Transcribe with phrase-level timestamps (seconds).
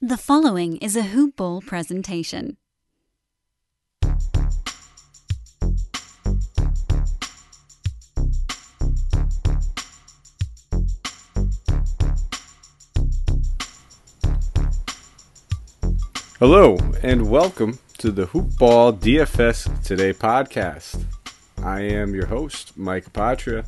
[0.00, 2.56] The following is a Hoop Ball presentation.
[16.38, 21.02] Hello, and welcome to the Hoop Ball DFS Today podcast.
[21.64, 23.66] I am your host, Mike Apotria.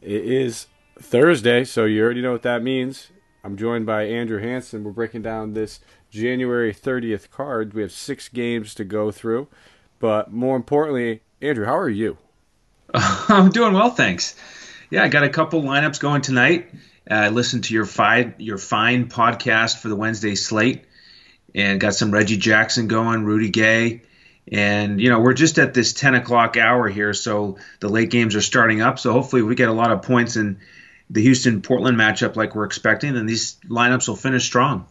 [0.00, 0.68] It is
[1.00, 3.10] Thursday, so you already know what that means.
[3.46, 4.82] I'm joined by Andrew Hanson.
[4.82, 5.78] We're breaking down this
[6.10, 7.74] January 30th card.
[7.74, 9.46] We have six games to go through,
[10.00, 12.18] but more importantly, Andrew, how are you?
[12.92, 14.34] I'm doing well, thanks.
[14.90, 16.70] Yeah, I got a couple lineups going tonight.
[17.08, 20.84] Uh, I listened to your fine your fine podcast for the Wednesday slate,
[21.54, 24.02] and got some Reggie Jackson going, Rudy Gay,
[24.50, 28.34] and you know we're just at this 10 o'clock hour here, so the late games
[28.34, 28.98] are starting up.
[28.98, 30.58] So hopefully we get a lot of points in
[31.10, 34.86] the Houston Portland matchup like we're expecting, and these lineups will finish strong.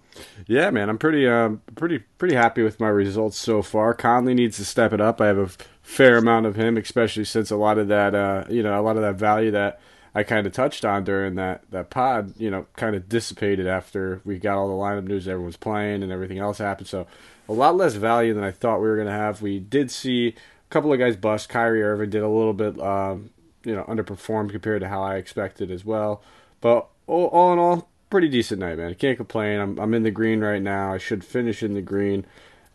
[0.48, 3.94] Yeah, man, I'm pretty, um, pretty, pretty happy with my results so far.
[3.94, 5.20] Conley needs to step it up.
[5.20, 5.50] I have a
[5.82, 8.96] fair amount of him, especially since a lot of that, uh, you know, a lot
[8.96, 9.82] of that value that
[10.16, 14.22] I kind of touched on during that that pod, you know, kind of dissipated after
[14.24, 16.88] we got all the lineup news, everyone's playing, and everything else happened.
[16.88, 17.06] So
[17.50, 19.42] a lot less value than I thought we were to have.
[19.42, 20.34] We did see a
[20.70, 21.50] couple of guys bust.
[21.50, 23.30] Kyrie Irving did a little bit, um,
[23.66, 26.22] you know, underperformed compared to how I expected as well.
[26.62, 28.92] But all, all in all, pretty decent night, man.
[28.92, 29.60] I can't complain.
[29.60, 30.94] I'm I'm in the green right now.
[30.94, 32.26] I should finish in the green.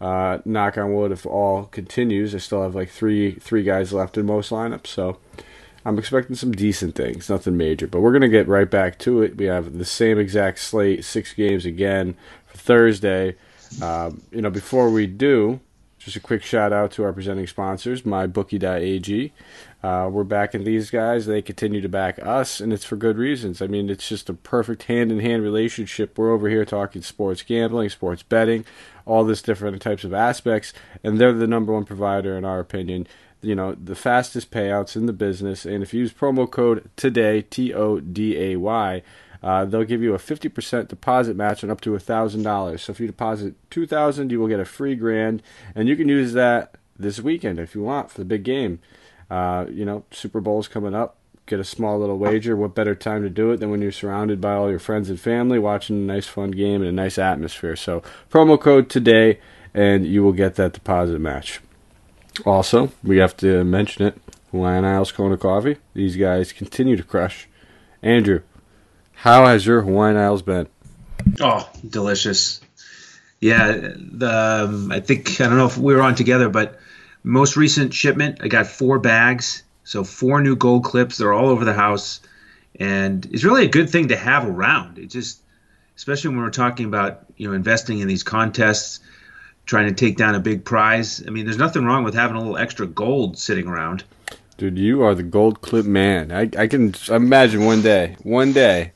[0.00, 2.34] Uh, knock on wood if all continues.
[2.34, 5.18] I still have like three three guys left in most lineups, so
[5.84, 7.86] I'm expecting some decent things, nothing major.
[7.86, 9.36] But we're gonna get right back to it.
[9.36, 13.36] We have the same exact slate, six games again for Thursday.
[13.80, 15.60] Um, you know, before we do,
[15.98, 19.32] just a quick shout out to our presenting sponsors, mybookie.ag.
[19.82, 21.24] Uh, we're backing these guys.
[21.24, 23.62] They continue to back us, and it's for good reasons.
[23.62, 26.18] I mean, it's just a perfect hand in hand relationship.
[26.18, 28.66] We're over here talking sports gambling, sports betting,
[29.06, 33.06] all this different types of aspects, and they're the number one provider, in our opinion.
[33.40, 35.64] You know, the fastest payouts in the business.
[35.64, 39.02] And if you use promo code TODAY, T O D A Y,
[39.42, 42.80] uh, they'll give you a 50% deposit match on up to $1,000.
[42.80, 45.42] So if you deposit 2000 you will get a free grand,
[45.74, 48.80] and you can use that this weekend if you want for the big game.
[49.30, 51.16] Uh, you know, Super Bowl's coming up.
[51.46, 52.56] Get a small little wager.
[52.56, 55.18] What better time to do it than when you're surrounded by all your friends and
[55.18, 57.76] family watching a nice, fun game and a nice atmosphere?
[57.76, 59.40] So, promo code today,
[59.74, 61.60] and you will get that deposit match.
[62.44, 64.18] Also, we have to mention it
[64.50, 65.76] Hawaiian Isles Kona Coffee.
[65.94, 67.48] These guys continue to crush.
[68.02, 68.42] Andrew,
[69.12, 70.68] how has your Hawaiian Isles been?
[71.40, 72.60] Oh, delicious.
[73.40, 76.78] Yeah, the um, I think I don't know if we were on together, but
[77.22, 81.18] most recent shipment, I got four bags, so four new gold clips.
[81.18, 82.20] They're all over the house,
[82.78, 84.98] and it's really a good thing to have around.
[84.98, 85.40] It just,
[85.96, 89.00] especially when we're talking about you know investing in these contests,
[89.66, 91.22] trying to take down a big prize.
[91.26, 94.04] I mean, there's nothing wrong with having a little extra gold sitting around.
[94.56, 96.32] Dude, you are the gold clip man.
[96.32, 98.92] I, I can imagine one day, one day,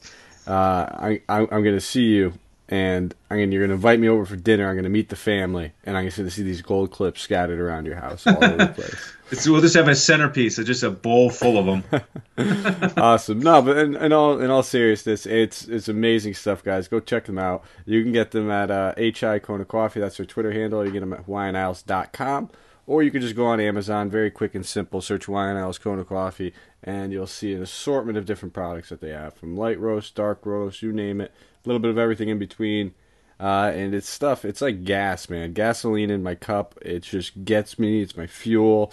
[0.46, 2.34] uh, I, I I'm gonna see you
[2.68, 4.68] and I'm gonna, you're going to invite me over for dinner.
[4.68, 7.60] I'm going to meet the family, and I'm going to see these gold clips scattered
[7.60, 9.12] around your house all over the place.
[9.30, 12.92] It's, we'll just have a centerpiece, just a bowl full of them.
[12.96, 13.40] awesome.
[13.40, 16.88] No, but in, in, all in all seriousness, it's it's amazing stuff, guys.
[16.88, 17.64] Go check them out.
[17.84, 20.00] You can get them at uh, HI Kona Coffee.
[20.00, 20.84] That's their Twitter handle.
[20.84, 22.50] You get them at HawaiianIsles.com.
[22.86, 26.04] Or you can just go on Amazon, very quick and simple, search Hawaiian Isles Kona
[26.04, 26.52] Coffee,
[26.82, 30.44] and you'll see an assortment of different products that they have from light roast, dark
[30.44, 31.32] roast, you name it
[31.64, 32.94] a little bit of everything in between.
[33.40, 34.44] Uh, and it's stuff.
[34.44, 35.52] It's like gas, man.
[35.52, 36.78] Gasoline in my cup.
[36.82, 38.02] It just gets me.
[38.02, 38.92] It's my fuel.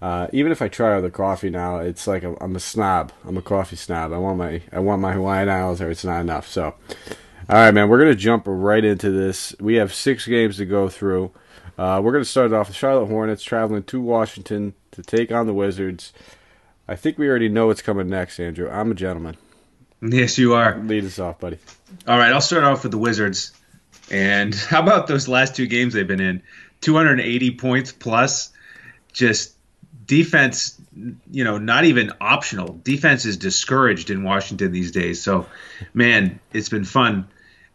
[0.00, 3.12] Uh, even if I try other coffee now, it's like i am a snob.
[3.26, 4.12] I'm a coffee snob.
[4.12, 6.46] I want my I want my Hawaiian Isles, or it's not enough.
[6.46, 6.74] So, all
[7.48, 7.88] right, man.
[7.88, 9.56] We're gonna jump right into this.
[9.58, 11.32] We have six games to go through.
[11.76, 12.68] Uh, we're gonna start off.
[12.68, 16.12] The Charlotte Hornets traveling to Washington to take on the Wizards.
[16.86, 18.70] I think we already know what's coming next, Andrew.
[18.70, 19.36] I'm a gentleman.
[20.10, 20.78] Yes, you are.
[20.78, 21.58] Lead us off, buddy.
[22.06, 23.52] All right, I'll start off with the Wizards.
[24.10, 26.42] And how about those last two games they've been in?
[26.82, 28.52] 280 points plus.
[29.12, 29.56] Just
[30.06, 30.80] defense,
[31.30, 32.78] you know, not even optional.
[32.82, 35.22] Defense is discouraged in Washington these days.
[35.22, 35.46] So,
[35.92, 37.28] man, it's been fun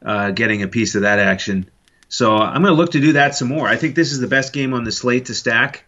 [0.04, 1.70] uh, getting a piece of that action.
[2.10, 3.68] So I'm going to look to do that some more.
[3.68, 5.86] I think this is the best game on the slate to stack.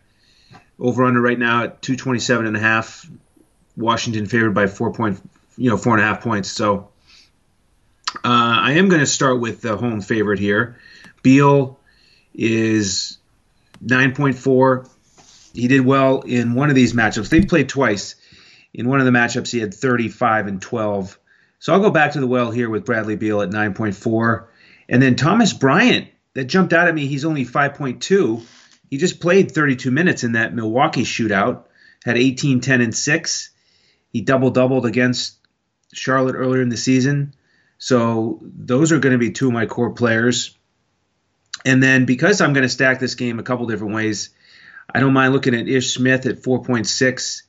[0.80, 3.10] Over under right now at 227 and a half.
[3.78, 5.22] Washington favored by four point,
[5.58, 6.52] you know, four and a half points.
[6.52, 6.90] So
[8.16, 10.78] uh, I am going to start with the home favorite here.
[11.22, 11.80] Beal
[12.34, 13.18] is
[13.84, 14.90] 9.4.
[15.54, 17.30] He did well in one of these matchups.
[17.30, 18.16] They've played twice.
[18.74, 21.18] In one of the matchups, he had 35 and 12.
[21.60, 24.48] So I'll go back to the well here with Bradley Beal at 9.4.
[24.90, 27.08] And then Thomas Bryant, that jumped out at me.
[27.08, 28.46] He's only 5.2.
[28.90, 31.64] He just played 32 minutes in that Milwaukee shootout,
[32.04, 33.50] had 18, 10, and 6.
[34.12, 35.38] He double doubled against
[35.96, 37.34] Charlotte earlier in the season.
[37.78, 40.58] So those are going to be two of my core players.
[41.66, 44.30] And then because I'm going to stack this game a couple different ways,
[44.94, 47.42] I don't mind looking at Ish Smith at 4.6.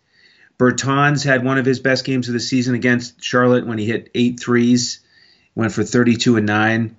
[0.58, 4.10] Bertans had one of his best games of the season against Charlotte when he hit
[4.14, 5.00] eight threes,
[5.54, 6.96] went for 32 and 9.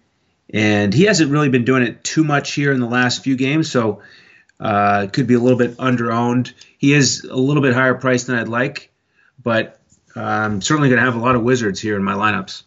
[0.53, 3.69] And he hasn't really been doing it too much here in the last few games,
[3.69, 4.01] so
[4.59, 6.53] uh, could be a little bit underowned.
[6.77, 8.91] He is a little bit higher priced than I'd like,
[9.43, 9.79] but
[10.17, 12.63] I'm certainly going to have a lot of Wizards here in my lineups.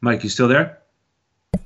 [0.00, 0.78] Mike, you still there?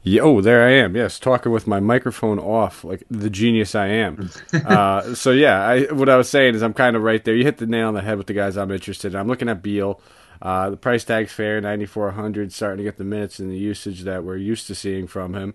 [0.02, 0.96] Yeah, oh, there I am.
[0.96, 4.30] Yes, talking with my microphone off, like the genius I am.
[4.52, 7.34] uh, so yeah, I, what I was saying is I'm kind of right there.
[7.34, 9.20] You hit the nail on the head with the guys I'm interested in.
[9.20, 10.00] I'm looking at Beal.
[10.42, 14.24] Uh, the price tag's fair, 9,400, starting to get the minutes and the usage that
[14.24, 15.54] we're used to seeing from him.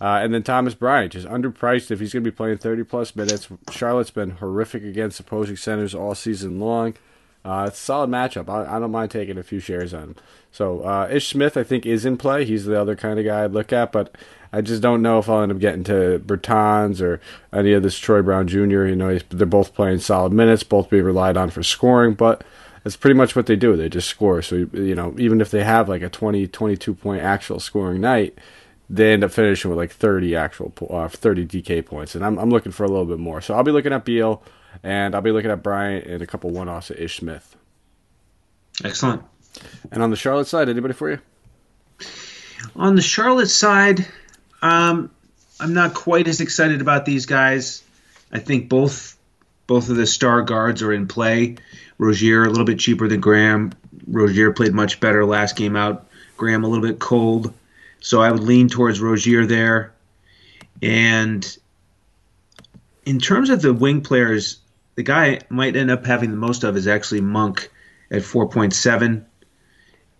[0.00, 3.14] Uh, and then Thomas Bryant, just underpriced if he's going to be playing 30 plus
[3.14, 3.48] minutes.
[3.70, 6.94] Charlotte's been horrific against opposing centers all season long.
[7.44, 8.48] Uh, it's a solid matchup.
[8.48, 10.16] I, I, don't mind taking a few shares on him.
[10.52, 12.44] So uh, Ish Smith, I think, is in play.
[12.44, 14.14] He's the other kind of guy I'd look at, but
[14.52, 17.20] I just don't know if I'll end up getting to Bertans or
[17.52, 18.84] any of this Troy Brown Jr.
[18.84, 22.44] You know, they're both playing solid minutes, both being relied on for scoring, but
[22.84, 23.74] that's pretty much what they do.
[23.76, 24.42] They just score.
[24.42, 28.36] So, you know, even if they have like a 20, 22 point actual scoring night,
[28.90, 32.16] they end up finishing with like 30 actual, uh, 30 DK points.
[32.16, 33.40] And I'm, I'm looking for a little bit more.
[33.40, 34.42] So I'll be looking at Beal.
[34.82, 37.56] And I'll be looking at Bryant and a couple one offs at Ish Smith.
[38.84, 39.22] Excellent.
[39.90, 41.18] And on the Charlotte side, anybody for you?
[42.76, 44.06] On the Charlotte side,
[44.62, 45.10] um,
[45.58, 47.82] I'm not quite as excited about these guys.
[48.32, 49.16] I think both
[49.66, 51.56] both of the star guards are in play.
[51.98, 53.72] Rozier a little bit cheaper than Graham.
[54.06, 56.06] Rozier played much better last game out.
[56.36, 57.52] Graham a little bit cold,
[58.00, 59.94] so I would lean towards Rozier there.
[60.82, 61.56] And
[63.04, 64.58] in terms of the wing players,
[64.94, 67.70] the guy might end up having the most of is actually Monk
[68.10, 69.24] at 4.7.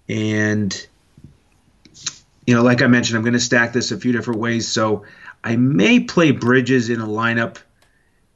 [0.09, 0.87] And,
[2.47, 4.69] you know, like I mentioned, I'm going to stack this a few different ways.
[4.69, 5.05] So
[5.43, 7.59] I may play Bridges in a lineup.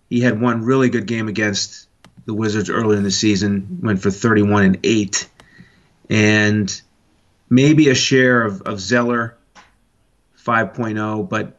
[0.09, 1.89] He had one really good game against
[2.27, 5.29] the Wizards earlier in the season, went for 31 and 8.
[6.11, 6.83] And
[7.55, 9.37] maybe a share of, of Zeller,
[10.45, 11.57] 5.0, but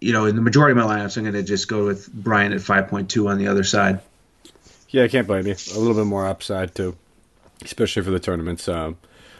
[0.00, 2.54] you know, in the majority of my lineups, I'm going to just go with Bryant
[2.54, 4.00] at 5.2 on the other side.
[4.90, 5.54] Yeah, I can't blame you.
[5.74, 6.96] A little bit more upside too,
[7.62, 8.68] especially for the tournaments.
[8.68, 8.98] Um,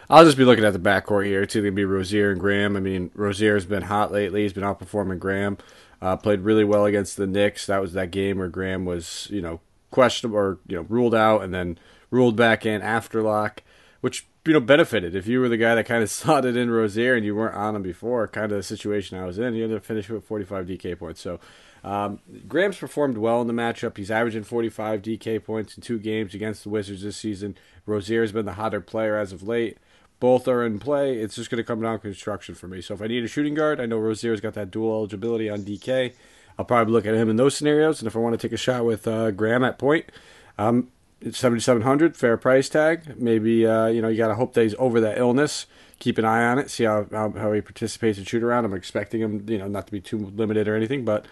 [0.09, 1.43] I'll just be looking at the backcourt here.
[1.43, 2.75] It's going to be Rozier and Graham.
[2.75, 4.43] I mean, Rozier's been hot lately.
[4.43, 5.57] He's been outperforming Graham.
[6.01, 7.65] Uh, played really well against the Knicks.
[7.65, 9.59] That was that game where Graham was, you know,
[9.91, 11.77] questionable or you know ruled out and then
[12.11, 13.63] ruled back in after lock,
[14.01, 15.15] which you know benefited.
[15.15, 17.75] If you were the guy that kind of slotted in Rozier and you weren't on
[17.75, 20.65] him before, kind of the situation I was in, you ended up finishing with 45
[20.65, 21.21] DK points.
[21.21, 21.39] So
[21.83, 23.97] um, Graham's performed well in the matchup.
[23.97, 27.55] He's averaging 45 DK points in two games against the Wizards this season.
[27.85, 29.77] Rozier has been the hotter player as of late.
[30.19, 31.17] Both are in play.
[31.17, 32.81] It's just going to come down to construction for me.
[32.81, 35.59] So if I need a shooting guard, I know Rozier's got that dual eligibility on
[35.59, 36.13] DK.
[36.57, 37.99] I'll probably look at him in those scenarios.
[37.99, 40.11] And if I want to take a shot with uh, Graham at point,
[40.57, 43.19] um, it's 7700 fair price tag.
[43.19, 45.65] Maybe uh, you know you got to hope that he's over that illness.
[45.99, 46.69] Keep an eye on it.
[46.69, 48.65] See how, how, how he participates in shoot around.
[48.65, 51.25] I'm expecting him, you know, not to be too limited or anything, but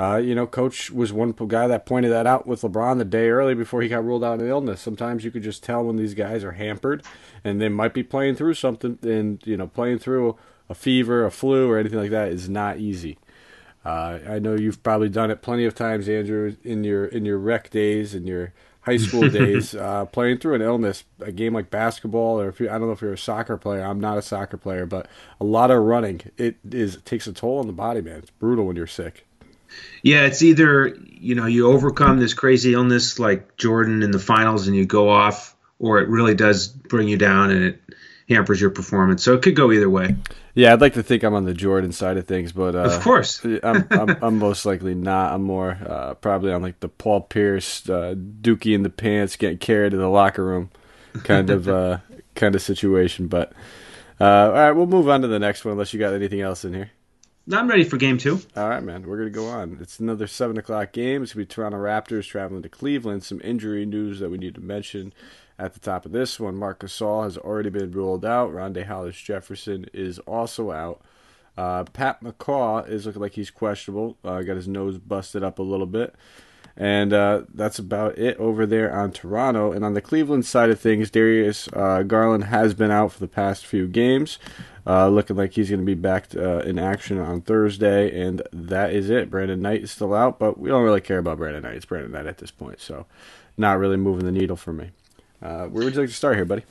[0.00, 3.28] uh, you know, coach was one guy that pointed that out with LeBron the day
[3.28, 4.80] early before he got ruled out of illness.
[4.80, 7.04] Sometimes you could just tell when these guys are hampered
[7.44, 10.38] and they might be playing through something, and you know, playing through
[10.70, 13.18] a fever, a flu, or anything like that is not easy.
[13.84, 17.38] Uh, I know you've probably done it plenty of times, Andrew, in your in your
[17.38, 18.54] rec days and your
[18.90, 22.68] high school days, uh, playing through an illness, a game like basketball, or if you,
[22.68, 23.82] I don't know if you're a soccer player.
[23.82, 25.08] I'm not a soccer player, but
[25.40, 28.18] a lot of running it is it takes a toll on the body, man.
[28.18, 29.26] It's brutal when you're sick.
[30.02, 34.66] Yeah, it's either you know you overcome this crazy illness like Jordan in the finals
[34.66, 37.80] and you go off, or it really does bring you down and it
[38.28, 39.22] hampers your performance.
[39.22, 40.16] So it could go either way.
[40.54, 43.00] Yeah, I'd like to think I'm on the Jordan side of things, but uh, of
[43.02, 45.32] course, I'm, I'm, I'm most likely not.
[45.32, 49.58] I'm more uh, probably on like the Paul Pierce, uh, Dookie in the pants, getting
[49.58, 50.70] carried to the locker room,
[51.24, 51.98] kind of uh,
[52.34, 53.28] kind of situation.
[53.28, 53.52] But
[54.20, 56.64] uh, all right, we'll move on to the next one unless you got anything else
[56.64, 56.90] in here.
[57.52, 58.40] I'm ready for game two.
[58.56, 59.06] All right, man.
[59.06, 59.78] We're gonna go on.
[59.80, 61.22] It's another seven o'clock game.
[61.22, 63.24] It's gonna be Toronto Raptors traveling to Cleveland.
[63.24, 65.12] Some injury news that we need to mention
[65.60, 66.56] at the top of this one.
[66.56, 68.52] Marc Gasol has already been ruled out.
[68.52, 71.02] Rondae Hollis Jefferson is also out.
[71.56, 74.16] Uh, Pat McCaw is looking like he's questionable.
[74.24, 76.14] Uh, got his nose busted up a little bit.
[76.76, 79.72] And uh, that's about it over there on Toronto.
[79.72, 83.28] And on the Cleveland side of things, Darius uh, Garland has been out for the
[83.28, 84.38] past few games,
[84.86, 88.18] uh, looking like he's going to be back uh, in action on Thursday.
[88.18, 89.28] And that is it.
[89.28, 91.74] Brandon Knight is still out, but we don't really care about Brandon Knight.
[91.74, 93.04] It's Brandon Knight at this point, so
[93.58, 94.92] not really moving the needle for me.
[95.42, 96.64] Uh, where would you like to start here, buddy?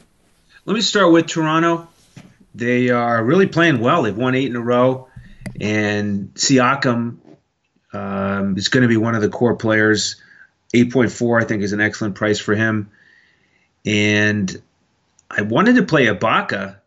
[0.66, 1.88] Let me start with Toronto.
[2.54, 4.04] They are really playing well.
[4.04, 5.08] They've won eight in a row,
[5.60, 7.18] and Siakam
[7.94, 10.22] um, is going to be one of the core players.
[10.74, 12.92] 8.4, I think, is an excellent price for him.
[13.86, 14.62] And
[15.30, 16.78] I wanted to play Ibaka,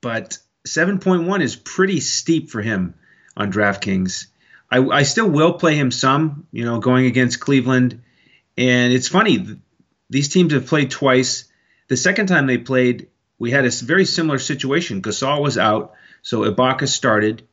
[0.00, 2.94] but 7.1 is pretty steep for him
[3.36, 4.26] on DraftKings.
[4.70, 8.02] I, I still will play him some, you know, going against Cleveland.
[8.56, 9.58] And it's funny,
[10.10, 11.44] these teams have played twice.
[11.88, 13.08] The second time they played,
[13.38, 15.02] we had a very similar situation.
[15.02, 17.46] Gasol was out, so Ibaka started.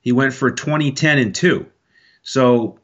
[0.00, 1.66] He went for 20, 10, and 2.
[2.22, 2.78] So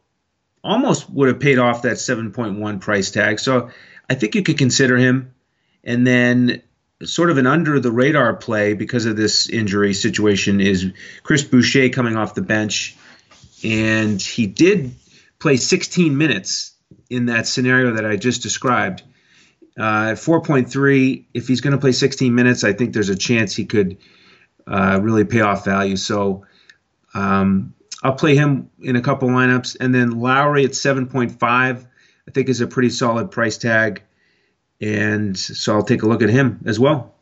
[0.63, 3.39] almost would have paid off that 7.1 price tag.
[3.41, 3.71] So
[4.09, 5.35] I think you could consider him.
[5.85, 6.63] And then
[7.03, 11.89] sort of an under the radar play because of this injury situation is Chris Boucher
[11.89, 12.97] coming off the bench.
[13.65, 14.95] And he did
[15.39, 16.75] play 16 minutes
[17.09, 19.03] in that scenario that I just described.
[19.81, 23.57] Uh, at 4.3, if he's going to play 16 minutes, I think there's a chance
[23.57, 23.97] he could
[24.67, 25.97] uh, really pay off value.
[25.97, 26.45] So
[27.15, 27.73] um,
[28.03, 29.79] I'll play him in a couple lineups.
[29.81, 34.03] And then Lowry at 7.5, I think is a pretty solid price tag.
[34.83, 37.15] And so I'll take a look at him as well.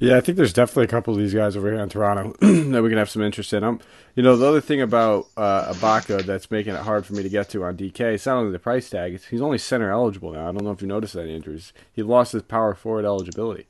[0.00, 2.82] Yeah, I think there's definitely a couple of these guys over here in Toronto that
[2.82, 3.62] we can have some interest in.
[3.62, 3.80] Um,
[4.16, 7.28] you know, the other thing about uh, Ibaka that's making it hard for me to
[7.28, 10.48] get to on DK, it's not only the price tag; he's only center eligible now.
[10.48, 11.74] I don't know if you noticed that, Andrews.
[11.92, 13.66] He lost his power forward eligibility,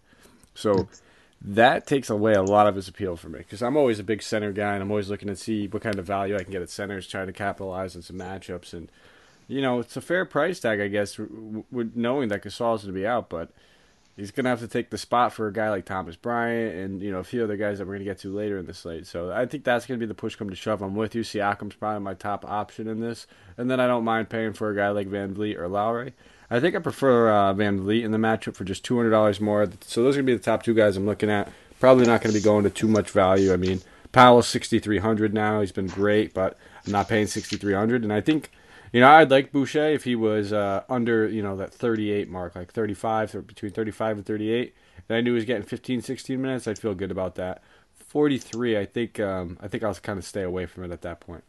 [0.54, 0.88] so
[1.42, 4.22] that takes away a lot of his appeal for me because I'm always a big
[4.22, 6.62] center guy and I'm always looking to see what kind of value I can get
[6.62, 8.75] at centers, trying to capitalize on some matchups.
[8.75, 8.90] And,
[9.49, 12.94] you know, it's a fair price tag, I guess, with knowing that Gasol is going
[12.94, 13.50] to be out, but
[14.20, 17.10] he's to have to take the spot for a guy like Thomas Bryant and, you
[17.10, 19.06] know, a few other guys that we're to get to later in the slate.
[19.06, 20.82] So I think that's to be the push come to shove.
[20.82, 21.22] I'm with you.
[21.22, 23.26] Siakam's probably my top option in this.
[23.56, 26.12] And then I don't mind paying for a guy like VanVleet or Lowry.
[26.50, 29.68] I think I prefer uh, VanVleet in the matchup for just two hundred dollars more.
[29.80, 31.50] So those are gonna be the top two guys I'm looking at.
[31.78, 33.52] Probably not gonna be going to too much value.
[33.52, 33.80] I mean,
[34.12, 35.60] Powell's sixty three hundred now.
[35.60, 38.02] He's been great, but I'm not paying sixty three hundred.
[38.02, 38.50] And I think,
[38.92, 42.28] you know, I'd like Boucher if he was uh, under you know that thirty eight
[42.28, 44.75] mark, like thirty five or between thirty five and thirty eight.
[45.09, 46.68] And I knew he was getting 15, 16 minutes.
[46.68, 47.62] I'd feel good about that.
[47.94, 49.20] Forty three, I think.
[49.20, 51.44] Um, I think I'll kind of stay away from it at that point.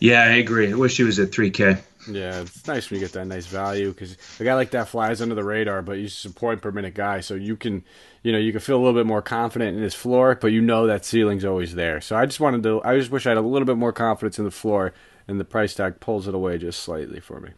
[0.00, 0.70] Yeah, I agree.
[0.70, 1.80] I wish he was at 3K.
[2.08, 5.20] Yeah, it's nice when you get that nice value because a guy like that flies
[5.20, 7.84] under the radar, but he's just a point per minute guy, so you can,
[8.22, 10.60] you know, you can feel a little bit more confident in his floor, but you
[10.60, 12.00] know that ceiling's always there.
[12.00, 14.38] So I just wanted to, I just wish I had a little bit more confidence
[14.38, 14.94] in the floor,
[15.28, 17.50] and the price tag pulls it away just slightly for me.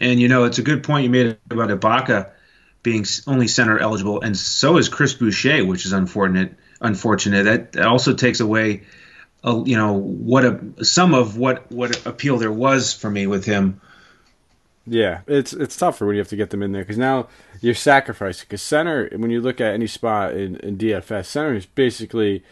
[0.00, 2.30] And you know, it's a good point you made about Ibaka
[2.82, 6.54] being only center eligible, and so is Chris Boucher, which is unfortunate.
[6.78, 8.82] Unfortunate that, that also takes away
[9.46, 13.44] uh, you know what a some of what what appeal there was for me with
[13.44, 13.80] him.
[14.86, 17.28] Yeah, it's it's tougher when you have to get them in there because now
[17.60, 18.46] you're sacrificing.
[18.48, 22.44] Because center, when you look at any spot in, in DFS, center is basically,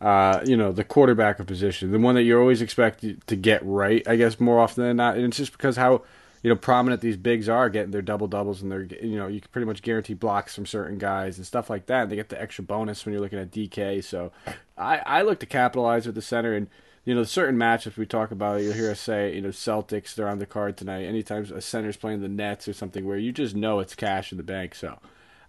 [0.00, 3.64] uh, you know, the quarterback of position, the one that you're always expected to get
[3.64, 4.06] right.
[4.06, 6.02] I guess more often than not, and it's just because how
[6.42, 9.40] you know prominent these bigs are getting their double doubles and they're you know you
[9.40, 12.02] can pretty much guarantee blocks from certain guys and stuff like that.
[12.02, 14.04] And they get the extra bonus when you're looking at DK.
[14.04, 14.30] So
[14.76, 16.68] I I look to capitalize with the center and.
[17.04, 20.28] You know, certain matchups we talk about, you'll hear us say, you know, Celtics, they're
[20.28, 21.04] on the card tonight.
[21.04, 24.36] Anytime a center's playing the Nets or something where you just know it's cash in
[24.36, 24.74] the bank.
[24.74, 24.98] So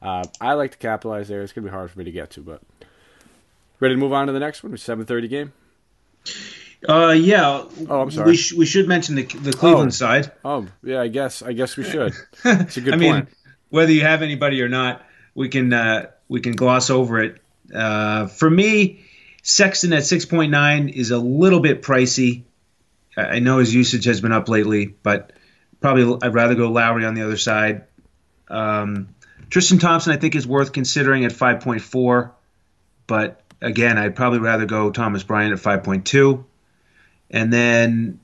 [0.01, 1.41] uh, I like to capitalize there.
[1.41, 2.61] It's going to be hard for me to get to, but
[3.79, 4.73] ready to move on to the next one?
[4.73, 5.53] 7.30 game?
[6.87, 7.65] Uh, yeah.
[7.89, 8.31] Oh, I'm sorry.
[8.31, 9.91] We, sh- we should mention the the Cleveland oh.
[9.91, 10.31] side.
[10.45, 11.01] Oh, yeah.
[11.01, 12.13] I guess I guess we should.
[12.45, 13.01] It's a good I point.
[13.01, 13.27] mean,
[13.69, 15.05] whether you have anybody or not,
[15.35, 17.41] we can uh, we can gloss over it.
[17.73, 19.05] Uh, for me,
[19.43, 22.43] Sexton at six point nine is a little bit pricey.
[23.17, 25.33] I know his usage has been up lately, but
[25.81, 27.83] probably I'd rather go Lowry on the other side.
[28.47, 29.09] Um,
[29.49, 32.33] Tristan Thompson, I think, is worth considering at five point four,
[33.05, 36.45] but again, I'd probably rather go Thomas Bryant at five point two.
[37.31, 38.19] And then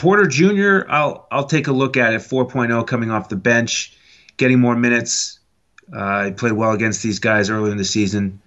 [0.00, 0.88] Porter Jr.
[0.88, 3.96] I'll I'll take a look at at 4.0 coming off the bench,
[4.36, 5.38] getting more minutes.
[5.92, 8.40] Uh, he played well against these guys earlier in the season.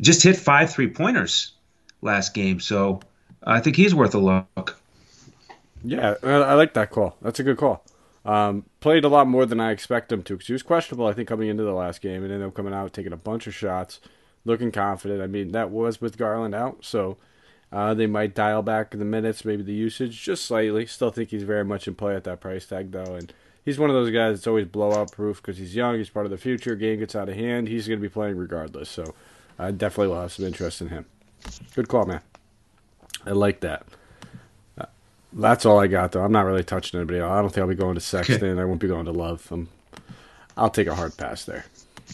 [0.00, 1.52] Just hit five three pointers
[2.00, 3.00] last game, so
[3.42, 4.80] I think he's worth a look.
[5.84, 7.16] Yeah, I like that call.
[7.20, 7.84] That's a good call.
[8.24, 11.06] Um, played a lot more than I expect him to because he was questionable.
[11.06, 13.46] I think coming into the last game and ended up coming out taking a bunch
[13.46, 14.00] of shots,
[14.44, 15.20] looking confident.
[15.22, 17.16] I mean that was with Garland out, so
[17.72, 20.86] Uh, they might dial back the minutes, maybe the usage just slightly.
[20.86, 23.32] Still think he's very much in play at that price tag though, and
[23.64, 25.96] he's one of those guys that's always blowout proof because he's young.
[25.98, 26.76] He's part of the future.
[26.76, 28.88] Game gets out of hand, he's going to be playing regardless.
[28.88, 29.14] So
[29.58, 31.06] I definitely will have some interest in him.
[31.74, 32.20] Good call, man.
[33.26, 33.86] I like that.
[34.78, 34.86] Uh,
[35.32, 36.22] that's all I got though.
[36.22, 37.18] I'm not really touching anybody.
[37.18, 37.32] Else.
[37.32, 38.56] I don't think I'll be going to Sexton.
[38.60, 39.48] I won't be going to Love.
[39.50, 39.68] I'm,
[40.56, 41.64] I'll take a hard pass there.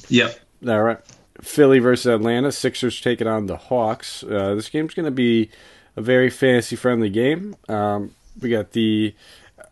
[0.08, 0.40] Yep.
[0.66, 0.98] All right.
[1.42, 2.52] Philly versus Atlanta.
[2.52, 4.22] Sixers taking on the Hawks.
[4.22, 5.50] Uh, this game's going to be
[5.96, 7.56] a very fantasy friendly game.
[7.68, 9.14] Um, we got the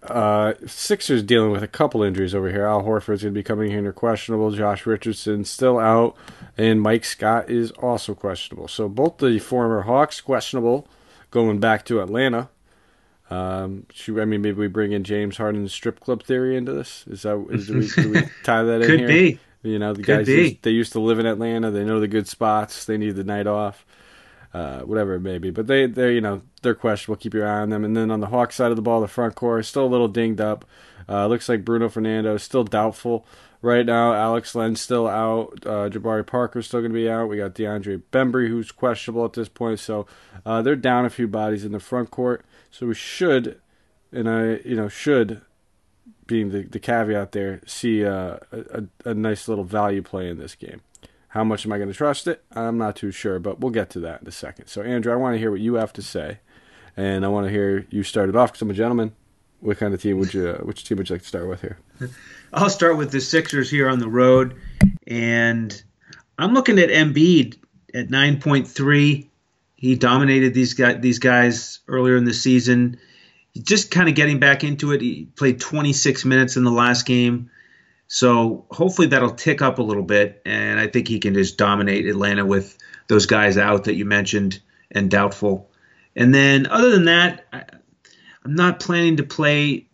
[0.02, 2.66] uh, Sixers dealing with a couple injuries over here.
[2.66, 4.50] Al Horford's going to be coming in here questionable.
[4.50, 6.16] Josh Richardson still out,
[6.56, 8.68] and Mike Scott is also questionable.
[8.68, 10.86] So both the former Hawks questionable
[11.30, 12.48] going back to Atlanta.
[13.30, 17.04] Um, should, I mean, maybe we bring in James Harden's strip club theory into this.
[17.08, 19.08] Is that is do we, do we tie that in Could here?
[19.08, 19.38] Could be.
[19.62, 21.70] You know, the Could guys used, they used to live in Atlanta.
[21.70, 22.84] They know the good spots.
[22.84, 23.84] They need the night off,
[24.54, 25.50] uh, whatever it may be.
[25.50, 27.20] But they they you know they're questionable.
[27.20, 27.84] Keep your eye on them.
[27.84, 29.86] And then on the Hawk side of the ball, the front core is still a
[29.86, 30.64] little dinged up.
[31.08, 33.26] Uh, looks like Bruno Fernando is still doubtful
[33.62, 34.12] right now.
[34.12, 35.58] Alex Len's still out.
[35.64, 37.28] Uh, Jabari Parker's still going to be out.
[37.28, 39.80] We got DeAndre Bembry who's questionable at this point.
[39.80, 40.06] So
[40.46, 42.44] uh, they're down a few bodies in the front court.
[42.70, 43.60] So we should,
[44.12, 45.40] and I you know should
[46.28, 50.54] being the, the caveat there, see uh, a, a nice little value play in this
[50.54, 50.82] game.
[51.28, 52.44] How much am I going to trust it?
[52.52, 54.68] I'm not too sure, but we'll get to that in a second.
[54.68, 56.38] So, Andrew, I want to hear what you have to say,
[56.96, 59.14] and I want to hear you start it off because I'm a gentleman.
[59.60, 60.50] What kind of team would you?
[60.50, 61.78] Uh, which team would you like to start with here?
[62.52, 64.54] I'll start with the Sixers here on the road,
[65.06, 65.82] and
[66.38, 67.58] I'm looking at Embiid
[67.94, 69.26] at 9.3.
[69.74, 72.98] He dominated these guys, these guys earlier in the season
[73.58, 75.00] just kind of getting back into it.
[75.00, 77.50] He played 26 minutes in the last game.
[78.08, 82.06] So hopefully that'll tick up a little bit, and I think he can just dominate
[82.06, 84.60] Atlanta with those guys out that you mentioned
[84.90, 85.70] and doubtful.
[86.16, 87.64] And then other than that, I,
[88.44, 89.88] am not planning to play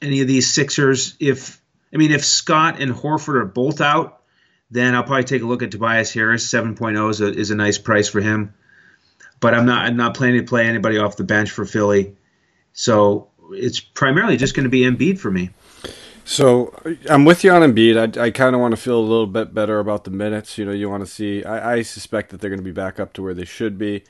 [0.00, 1.16] any of these Sixers.
[1.20, 1.62] If
[1.94, 4.22] I mean if Scott and Horford are both out,
[4.70, 6.50] then I'll probably take a look at Tobias Harris.
[6.50, 8.54] 7.0 is a, is a nice price for him.
[9.38, 12.16] But I'm not I'm not planning to play anybody off the bench for Philly.
[12.72, 15.50] So it's primarily just going to be Embiid for me.
[16.24, 16.74] So
[17.10, 18.18] I'm with you on Embiid.
[18.18, 20.56] I, I kind of want to feel a little bit better about the minutes.
[20.56, 21.44] You know, you want to see.
[21.44, 24.04] I, I suspect that they're going to be back up to where they should be.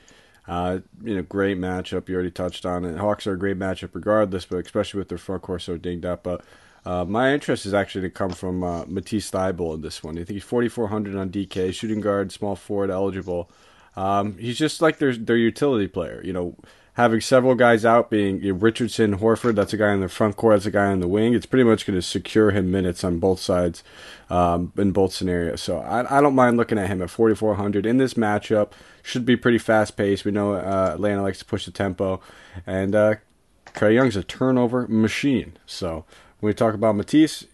[0.47, 2.09] Uh, you know, great matchup.
[2.09, 2.97] You already touched on it.
[2.97, 6.23] Hawks are a great matchup regardless, but especially with their front court so dinged up.
[6.23, 6.43] But
[6.85, 10.15] uh, my interest is actually to come from uh, Matisse Thybulle in this one.
[10.15, 13.49] I think he's 4,400 on DK, shooting guard, small forward eligible.
[13.95, 16.21] Um, he's just like their their utility player.
[16.23, 16.55] You know,
[16.93, 20.65] having several guys out, being Richardson, Horford, that's a guy in the front court, that's
[20.65, 21.33] a guy on the wing.
[21.33, 23.83] It's pretty much going to secure him minutes on both sides
[24.29, 25.61] um, in both scenarios.
[25.61, 28.71] So I, I, don't mind looking at him at 4,400 in this matchup.
[29.01, 30.23] Should be pretty fast paced.
[30.23, 32.21] We know uh, Atlanta likes to push the tempo,
[32.65, 33.15] and uh,
[33.73, 35.53] Trae Young's a turnover machine.
[35.65, 36.05] So
[36.39, 37.45] when we talk about Matisse,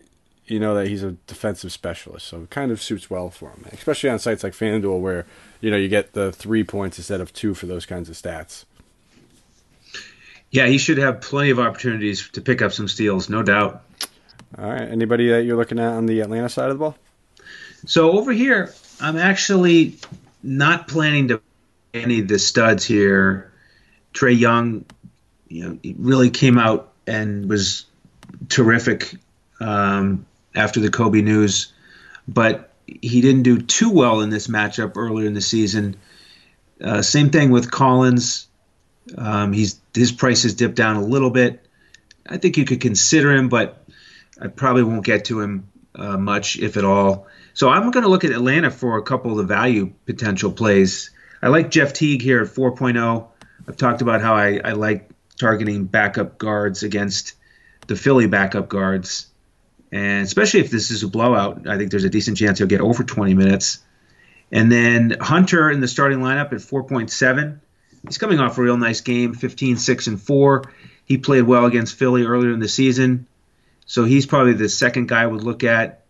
[0.45, 3.65] you know that he's a defensive specialist, so it kind of suits well for him,
[3.71, 5.25] especially on sites like FanDuel where
[5.62, 8.65] you know you get the three points instead of two for those kinds of stats.
[10.51, 13.83] Yeah, he should have plenty of opportunities to pick up some steals, no doubt.
[14.57, 14.81] All right.
[14.81, 16.97] Anybody that you're looking at on the Atlanta side of the ball?
[17.85, 19.97] So over here, I'm actually
[20.41, 21.41] not planning to
[21.93, 23.51] any of the studs here.
[24.13, 24.85] Trae Young,
[25.47, 27.85] you know, really came out and was
[28.49, 29.13] terrific
[29.59, 31.71] um, after the Kobe news,
[32.27, 35.95] but he didn't do too well in this matchup earlier in the season.
[36.81, 38.47] Uh, same thing with Collins.
[39.17, 41.65] Um, he's his price has dipped down a little bit.
[42.28, 43.84] I think you could consider him, but
[44.39, 47.28] I probably won't get to him uh, much, if at all.
[47.54, 51.12] So I'm going to look at Atlanta for a couple of the value potential plays.
[51.41, 53.28] I like Jeff Teague here at 4.0.
[53.67, 57.34] I've talked about how I, I like targeting backup guards against
[57.88, 59.28] the Philly backup guards.
[59.91, 62.82] And especially if this is a blowout, I think there's a decent chance he'll get
[62.82, 63.80] over 20 minutes.
[64.52, 67.60] And then Hunter in the starting lineup at 4.7
[68.05, 70.63] he's coming off a real nice game 15 6 and 4
[71.05, 73.25] he played well against philly earlier in the season.
[73.85, 76.03] So he's probably the second guy i would look at.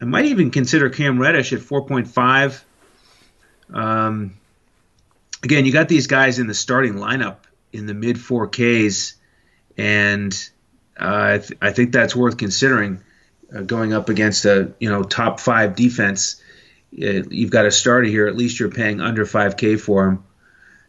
[0.00, 2.62] I might even consider cam reddish at 4.5
[3.72, 4.34] um,
[5.42, 7.38] again you got these guys in the starting lineup
[7.72, 9.14] in the mid 4ks
[9.76, 10.50] and
[10.98, 13.00] uh, I, th- I, think that's worth considering
[13.54, 16.42] uh, going up against a you know top five defense.
[16.92, 18.26] Uh, you've got a starter here.
[18.26, 20.24] At least you're paying under 5k for him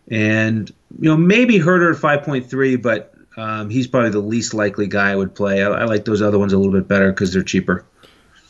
[0.10, 0.70] and
[1.00, 5.16] you know maybe Huerter at 5.3, but um, he's probably the least likely guy I
[5.16, 5.64] would play.
[5.64, 7.86] I, I, like those other ones a little bit better because they're cheaper.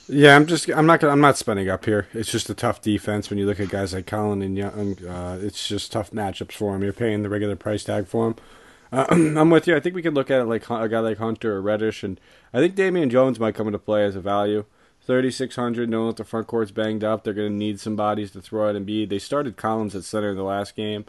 [0.07, 2.07] Yeah, I'm just I'm not gonna, I'm not spending up here.
[2.13, 4.97] It's just a tough defense when you look at guys like Colin and Young.
[5.05, 6.81] Uh, it's just tough matchups for him.
[6.81, 8.35] You're paying the regular price tag for him.
[8.91, 9.75] Uh, I'm with you.
[9.75, 12.19] I think we could look at it like a guy like Hunter or Reddish, and
[12.53, 14.65] I think Damian Jones might come into play as a value.
[15.05, 18.41] 3,600, knowing that the front court's banged up, they're going to need some bodies to
[18.41, 19.09] throw at Embiid.
[19.09, 21.05] They started Collins at center in the last game.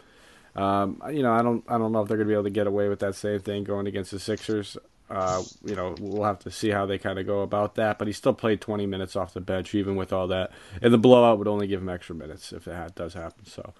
[0.55, 2.49] Um, you know, I don't, I don't know if they're going to be able to
[2.49, 4.77] get away with that same thing going against the Sixers.
[5.09, 7.97] Uh, you know, we'll have to see how they kind of go about that.
[7.97, 10.51] But he still played 20 minutes off the bench, even with all that.
[10.81, 13.45] And the blowout would only give him extra minutes if that does happen.
[13.45, 13.73] So,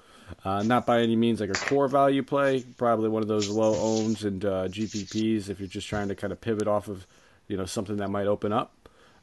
[0.43, 2.63] uh, not by any means like a core value play.
[2.77, 6.33] Probably one of those low owns and uh, GPPs if you're just trying to kind
[6.33, 7.07] of pivot off of,
[7.47, 8.73] you know, something that might open up.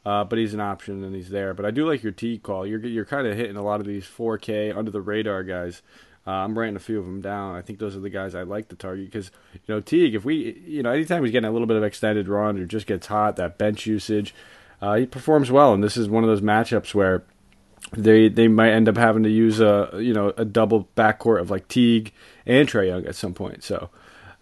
[0.07, 1.53] Uh, but he's an option and he's there.
[1.53, 2.67] But I do like your T call.
[2.67, 5.83] You're you're kind of hitting a lot of these 4K under the radar guys.
[6.29, 7.57] Uh, I'm writing a few of them down.
[7.57, 10.14] I think those are the guys I like to target because you know Teague.
[10.14, 12.87] If we you know anytime he's getting a little bit of extended run or just
[12.87, 14.35] gets hot, that bench usage,
[14.83, 15.73] uh, he performs well.
[15.73, 17.25] And this is one of those matchups where
[17.97, 21.51] they they might end up having to use a you know a double backcourt of
[21.51, 22.12] like Teague
[22.45, 23.64] and Trae Young at some point.
[23.64, 23.88] So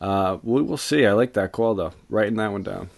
[0.01, 1.07] uh, we will see.
[1.07, 1.92] I like that call though.
[2.09, 2.90] Writing that one down.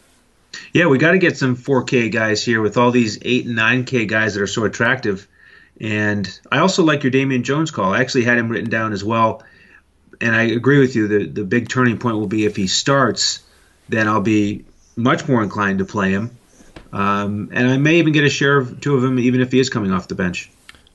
[0.72, 4.08] Yeah, we got to get some 4K guys here with all these 8 and 9K
[4.08, 5.28] guys that are so attractive.
[5.80, 7.94] And I also like your Damian Jones call.
[7.94, 9.42] I actually had him written down as well.
[10.20, 11.06] And I agree with you.
[11.06, 13.40] The, the big turning point will be if he starts,
[13.88, 14.64] then I'll be
[14.96, 16.36] much more inclined to play him.
[16.92, 19.60] Um, and I may even get a share of two of them, even if he
[19.60, 20.50] is coming off the bench.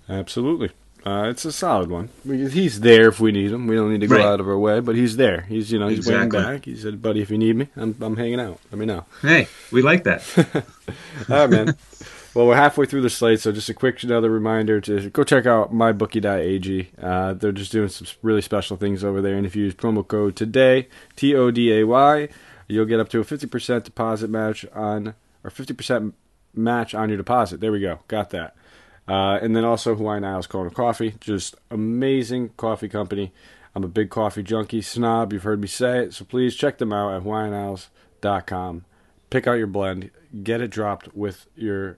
[0.10, 0.72] Absolutely.
[1.06, 2.10] Uh, it's a solid one.
[2.26, 3.68] He's there if we need him.
[3.68, 4.26] We don't need to go right.
[4.26, 5.42] out of our way, but he's there.
[5.42, 6.40] He's you know he's exactly.
[6.40, 6.66] waiting back.
[6.66, 8.62] He said, "Buddy, if you need me, I'm I'm hanging out.
[8.72, 10.24] Let me know." Hey, we like that.
[11.30, 11.76] All right, man.
[12.34, 15.46] well, we're halfway through the slate, so just a quick another reminder to go check
[15.46, 16.90] out mybookie.ag.
[17.02, 20.08] Uh, they're just doing some really special things over there, and if you use promo
[20.08, 22.30] code today T O D A Y,
[22.68, 26.16] you'll get up to a fifty percent deposit match on or fifty percent
[26.56, 27.60] match on your deposit.
[27.60, 28.00] There we go.
[28.08, 28.56] Got that.
[29.08, 33.34] Uh, and then also Hawaiian Isles Kona Coffee, just amazing coffee company.
[33.76, 35.34] I'm a big coffee junkie snob.
[35.34, 38.86] You've heard me say it, so please check them out at hawaiianisles.com.
[39.30, 40.12] Pick out your blend,
[40.44, 41.98] get it dropped with your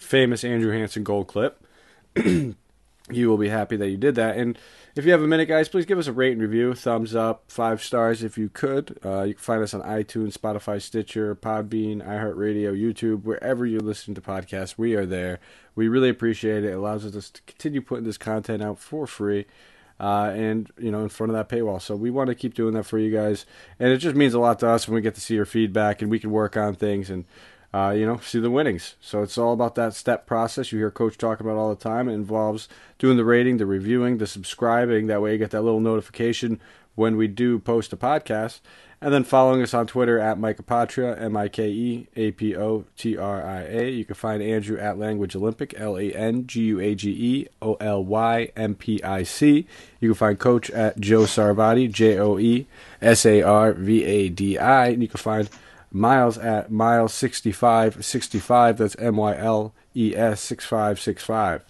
[0.00, 1.64] famous Andrew Hansen gold clip.
[2.16, 4.36] you will be happy that you did that.
[4.36, 4.58] And
[4.96, 6.74] if you have a minute, guys, please give us a rate and review.
[6.74, 8.98] Thumbs up, five stars if you could.
[9.04, 14.14] Uh, you can find us on iTunes, Spotify, Stitcher, Podbean, iHeartRadio, YouTube, wherever you listen
[14.14, 14.76] to podcasts.
[14.76, 15.38] We are there.
[15.74, 16.70] We really appreciate it.
[16.70, 19.46] It allows us to continue putting this content out for free.
[19.98, 21.78] Uh, and you know in front of that paywall.
[21.78, 23.44] So we want to keep doing that for you guys,
[23.78, 26.00] and it just means a lot to us when we get to see your feedback
[26.00, 27.26] and we can work on things and
[27.72, 28.96] uh, you know, see the winnings.
[29.00, 32.08] So it's all about that step process you hear Coach talk about all the time.
[32.08, 35.06] It involves doing the rating, the reviewing, the subscribing.
[35.06, 36.60] That way you get that little notification
[36.96, 38.60] when we do post a podcast.
[39.02, 42.54] And then following us on Twitter at Mike Apotria, M I K E A P
[42.54, 43.90] O T R I A.
[43.90, 47.46] You can find Andrew at Language Olympic, L A N G U A G E
[47.62, 49.66] O L Y M P I C.
[50.00, 52.66] You can find Coach at Joe Sarvadi, J O E
[53.00, 54.88] S A R V A D I.
[54.88, 55.48] And you can find
[55.90, 58.78] Miles at Miles 6565.
[58.78, 61.64] That's M Y L E S 6565.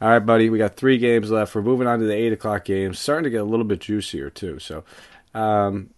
[0.00, 1.54] All right, buddy, we got three games left.
[1.54, 2.98] We're moving on to the 8 o'clock games.
[2.98, 4.58] Starting to get a little bit juicier, too.
[4.58, 4.84] So,
[5.34, 5.90] um,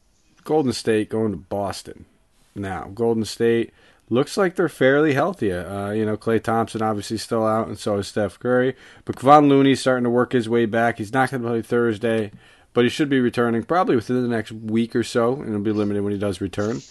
[0.44, 2.04] Golden State going to Boston.
[2.54, 3.72] Now, Golden State
[4.08, 5.52] looks like they're fairly healthy.
[5.52, 8.76] Uh, you know, Klay Thompson obviously still out, and so is Steph Curry.
[9.04, 10.98] But Kevon Looney's starting to work his way back.
[10.98, 12.32] He's not going to play Thursday,
[12.76, 15.72] but he should be returning probably within the next week or so, and it'll be
[15.72, 16.82] limited when he does return.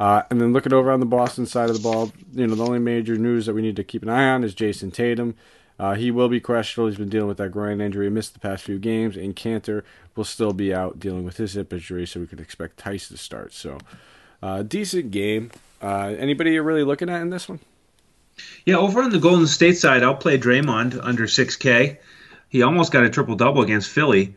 [0.00, 2.64] Uh, and then looking over on the Boston side of the ball, you know, the
[2.64, 5.36] only major news that we need to keep an eye on is Jayson Tatum.
[5.78, 6.88] Uh, he will be questionable.
[6.88, 8.06] He's been dealing with that groin injury.
[8.06, 9.84] He missed the past few games, and Kanter
[10.16, 13.16] will still be out dealing with his hip injury, so we could expect Theis to
[13.16, 13.52] start.
[13.52, 13.78] So,
[14.42, 15.52] uh, decent game.
[15.80, 17.60] Uh, anybody you're really looking at in this one?
[18.66, 21.98] Yeah, over on the Golden State side, I'll play Draymond under 6K.
[22.48, 24.34] He almost got a triple double against Philly.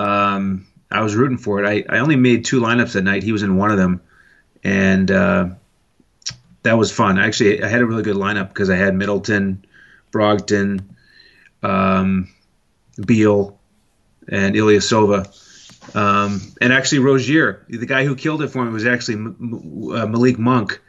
[0.00, 1.68] Um, I was rooting for it.
[1.68, 3.22] I, I only made two lineups that night.
[3.22, 4.00] He was in one of them
[4.62, 5.48] and uh,
[6.62, 7.18] that was fun.
[7.18, 9.64] Actually, I had a really good lineup because I had Middleton,
[10.12, 10.84] Brogdon,
[11.62, 12.28] um,
[13.04, 13.58] Beal,
[14.28, 15.96] and Ilyasova.
[15.96, 20.06] Um, and actually, Rozier, the guy who killed it for me was actually M- uh,
[20.06, 20.80] Malik Monk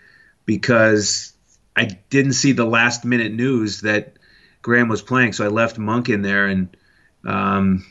[0.45, 1.33] because
[1.75, 4.17] I didn't see the last minute news that
[4.61, 6.75] Graham was playing, so I left Monk in there, and
[7.25, 7.85] um,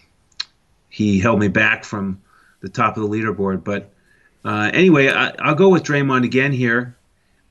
[0.90, 2.20] he held me back from
[2.60, 3.64] the top of the leaderboard.
[3.64, 3.90] But
[4.44, 6.96] uh, anyway, I, will go with Draymond again here,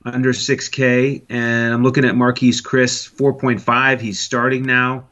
[0.04, 4.00] under 6K, and I'm looking at Marquese Chriss 4.5.
[4.00, 5.08] He's starting now,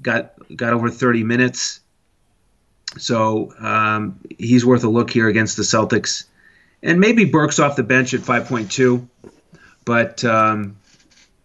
[0.00, 1.80] got got over 30 minutes,
[2.96, 6.24] so um, he's worth a look here against the Celtics,
[6.82, 9.06] and maybe Burks off the bench at 5.2,
[9.84, 10.76] but um,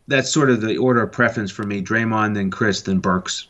[0.07, 3.47] that's sort of the order of preference for me: Draymond, then Chriss, then Burks.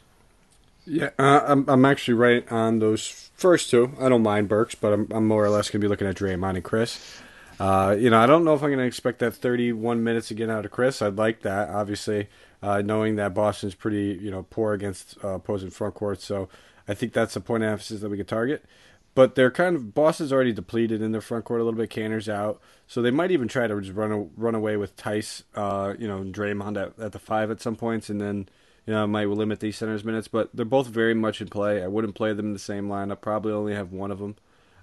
[0.85, 3.93] Yeah, uh, I'm I'm actually right on those first two.
[3.99, 6.15] I don't mind Burks, but I'm I'm more or less going to be looking at
[6.15, 7.21] Draymond and Chriss.
[7.59, 10.49] Uh, you know, I don't know if I'm going to expect that 31 minutes again
[10.49, 11.05] out of Chriss.
[11.05, 12.27] I'd like that, obviously,
[12.63, 16.25] uh, knowing that Boston's pretty you know poor against uh, opposing front courts.
[16.25, 16.49] So
[16.87, 18.65] I think that's a point of emphasis that we could target.
[19.13, 21.89] But they're kind of Boston's already depleted in their front court a little bit.
[21.91, 25.93] Kanter's out, so they might even try to just run run away with Theis, uh,
[25.99, 28.49] you know, Draymond at, at the five at some points, and then
[28.85, 31.83] you know, might limit these centers minutes, but they're both very much in play.
[31.83, 33.21] I wouldn't play them in the same lineup.
[33.21, 34.35] Probably only have one of them,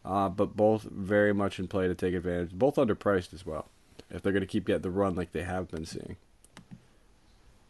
[0.04, 2.52] uh, but both very much in play to take advantage.
[2.52, 3.68] Both underpriced as well,
[4.10, 6.16] if they're going to keep getting the run like they have been seeing.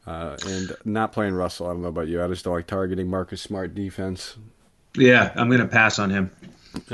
[0.06, 1.66] Uh, and not playing Russell.
[1.66, 2.22] I don't know about you.
[2.22, 4.36] I just don't like targeting Marcus Smart defense.
[4.96, 6.30] Yeah, I'm going to pass on him.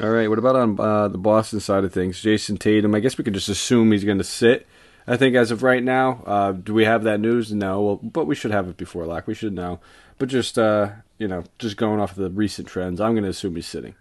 [0.02, 0.28] All right.
[0.28, 2.20] What about on uh, the Boston side of things?
[2.20, 2.94] Jayson Tatum.
[2.94, 4.66] I guess we could just assume he's going to sit.
[5.06, 7.52] I think as of right now, uh, do we have that news?
[7.52, 9.26] No, well, but we should have it before lock.
[9.26, 9.80] We should know.
[10.18, 13.30] But just uh, you know, just going off of the recent trends, I'm going to
[13.30, 13.94] assume he's sitting.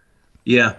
[0.44, 0.76] Yeah.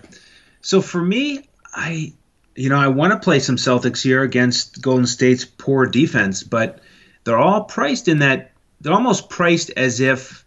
[0.62, 2.14] So for me, I
[2.56, 6.80] you know I want to play some Celtics here against Golden State's poor defense, but
[7.24, 10.46] they're all priced in that they're almost priced as if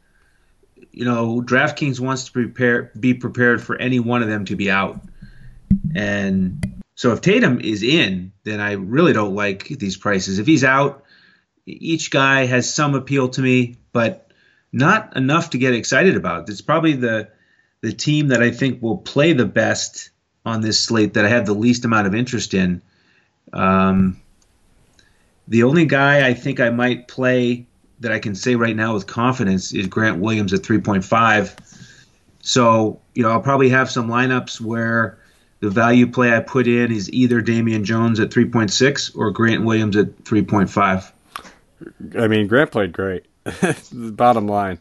[0.91, 4.71] you know DraftKings wants to prepare be prepared for any one of them to be
[4.71, 5.01] out,
[5.95, 10.41] and so if Tatum is in, then I really don't like these prices.
[10.41, 11.05] If he's out,
[11.65, 14.33] each guy has some appeal to me, but
[14.73, 16.49] not enough to get excited about.
[16.49, 17.29] It's probably the
[17.83, 20.11] the team that I think will play the best
[20.45, 22.83] on this slate that I have the least amount of interest in.
[23.53, 24.21] Um,
[25.47, 27.69] the only guy I think I might play
[28.01, 31.93] that I can say right now with confidence is Grant Williams at 3.5.
[32.43, 35.19] So, you know, I'll probably have some lineups where
[35.61, 39.97] the value play I put in is either Damian Jones at 3.6 or Grant Williams
[39.97, 41.13] at 3.5.
[42.19, 43.27] I mean, Grant played great.
[43.93, 44.79] Bottom line,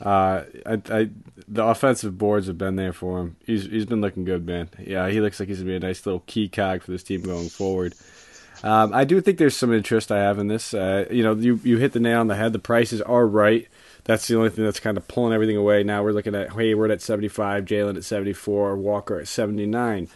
[0.00, 1.10] uh, I, I,
[1.46, 3.36] the offensive boards have been there for him.
[3.44, 4.68] He's he's been looking good, man.
[4.78, 7.22] Yeah, he looks like he's gonna be a nice little key cog for this team
[7.22, 7.94] going forward.
[8.62, 10.74] Um, I do think there's some interest I have in this.
[10.74, 12.52] Uh, you know, you you hit the nail on the head.
[12.52, 13.68] The prices are right.
[14.10, 15.84] That's the only thing that's kind of pulling everything away.
[15.84, 20.08] Now we're looking at Hayward at 75, Jaylen at 74, Walker at 79.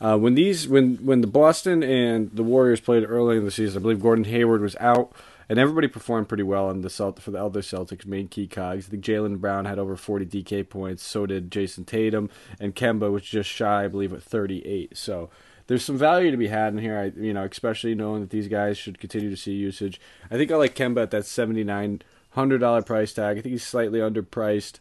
[0.00, 3.80] Uh, when these when when the Boston and the Warriors played early in the season,
[3.80, 5.12] I believe Gordon Hayward was out,
[5.48, 8.88] and everybody performed pretty well in the Celt- for the other Celtics main key cogs.
[8.88, 12.28] I think Jaylen Brown had over 40 DK points, so did Jayson Tatum,
[12.58, 14.98] and Kemba was just shy, I believe, at 38.
[14.98, 15.30] So
[15.68, 16.98] there's some value to be had in here.
[16.98, 20.00] I, you know, especially knowing that these guys should continue to see usage.
[20.32, 22.02] I think I like Kemba at that 79
[22.36, 23.38] hundred dollar price tag.
[23.38, 24.78] I think he's slightly underpriced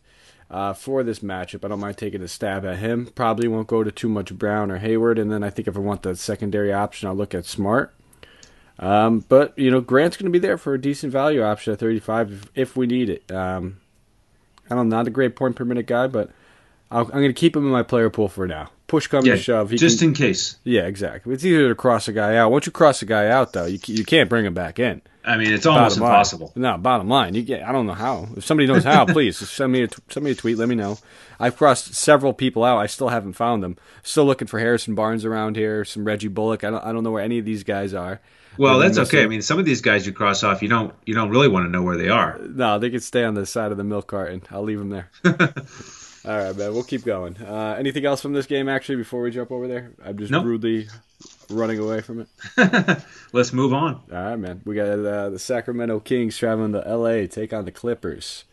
[0.50, 1.66] uh, for this matchup.
[1.66, 3.08] I don't mind taking a stab at him.
[3.08, 5.80] Probably won't go to too much Brown or Hayward, and then I think if I
[5.80, 7.94] want the secondary option, I'll look at Smart.
[8.78, 11.80] Um, but you know, Grant's going to be there for a decent value option at
[11.80, 13.32] 35 if, if we need it.
[13.32, 13.78] Um,
[14.70, 16.32] I don't know, not a great point per minute guy, but
[16.92, 18.70] i am going to keep him in my player pool for now.
[18.88, 20.58] Push comes yeah, to shove, just can, in case.
[20.64, 21.34] Yeah, exactly.
[21.34, 22.52] It's easier to cross a guy out.
[22.52, 25.02] Once you cross a guy out, though, you you can't bring him back in.
[25.26, 26.54] I mean, it's almost bottom impossible.
[26.56, 26.62] Line.
[26.62, 27.64] No, bottom line, you get.
[27.64, 28.28] I don't know how.
[28.38, 30.58] If somebody knows how, please send me a send me a tweet.
[30.58, 31.00] Let me know.
[31.40, 32.78] I've crossed several people out.
[32.78, 33.78] I still haven't found them.
[34.04, 35.84] Still looking for Harrison Barnes around here.
[35.84, 36.64] Some Reggie Bullock.
[36.64, 36.84] I don't.
[36.84, 38.22] I don't know where any of these guys are.
[38.58, 39.24] Well, that's okay.
[39.24, 40.94] I mean, some of these guys you cross off, you don't.
[41.06, 42.40] You don't really want to know where they are.
[42.40, 44.44] No, they can stay on the side of the milk carton.
[44.52, 45.10] I'll leave them there.
[45.26, 46.74] All right, man.
[46.74, 47.38] We'll keep going.
[47.38, 49.92] Uh, anything else from this game, actually, before we jump over there?
[50.04, 50.46] I'm just nope.
[50.46, 50.88] rudely
[51.50, 53.04] running away from it.
[53.34, 54.02] Let's move on.
[54.12, 54.62] All right, man.
[54.66, 57.28] We got uh, the Sacramento Kings traveling to L.A.
[57.28, 58.46] take on the Clippers.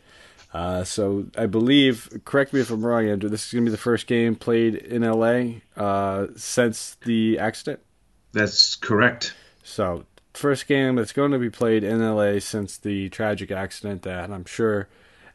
[0.55, 3.31] Uh, so I believe, correct me if I'm wrong, Andrew.
[3.31, 5.63] This is going to be the first game played in L.A.
[5.77, 7.81] Uh, since the accident.
[8.33, 9.35] That's correct.
[9.63, 12.41] So first game that's going to be played in L.A.
[12.41, 14.89] since the tragic accident that I'm sure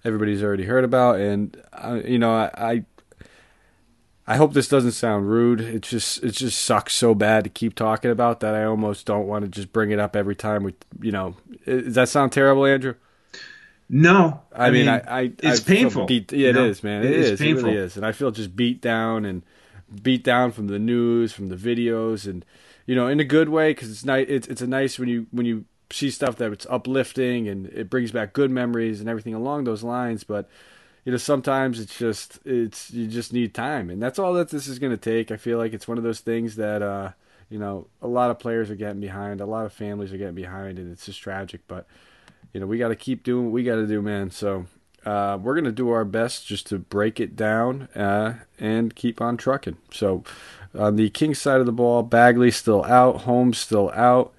[0.03, 1.19] everybody's already heard about.
[1.19, 2.85] And uh, you know, I, I
[4.29, 5.61] I hope this doesn't sound rude.
[5.61, 9.25] It just it just sucks so bad to keep talking about that I almost don't
[9.25, 11.35] want to just bring it up every time we you know.
[11.65, 12.95] Does that sound terrible, Andrew?
[13.89, 16.07] No, I, I mean, I, I it's I painful.
[16.07, 17.03] Beat, yeah, it is, man.
[17.03, 17.39] it, it is, is.
[17.39, 17.65] Painful.
[17.65, 19.43] It really is, and I feel just beat down and
[20.03, 22.43] beat down from the news, from the videos, and
[22.85, 24.25] you know, in a good way because it's nice.
[24.27, 28.11] It's it's a nice when you when you see stuff that's uplifting and it brings
[28.11, 30.49] back good memories and everything along those lines, but
[31.07, 33.89] you know sometimes it's just it's you just need time.
[33.89, 35.31] And that's all that this is going to take.
[35.31, 37.11] I feel like it's one of those things that uh
[37.49, 39.39] you know a lot of players are getting behind.
[39.39, 41.61] A lot of families are getting behind and it's just tragic.
[41.65, 41.87] But
[42.51, 44.31] you know we got to keep doing what we got to do man.
[44.31, 44.65] So
[45.05, 49.21] uh, we're going to do our best just to break it down uh, and keep
[49.21, 49.77] on trucking.
[49.93, 50.25] So
[50.77, 54.33] on the Kings side of the ball bagley still out holmes still out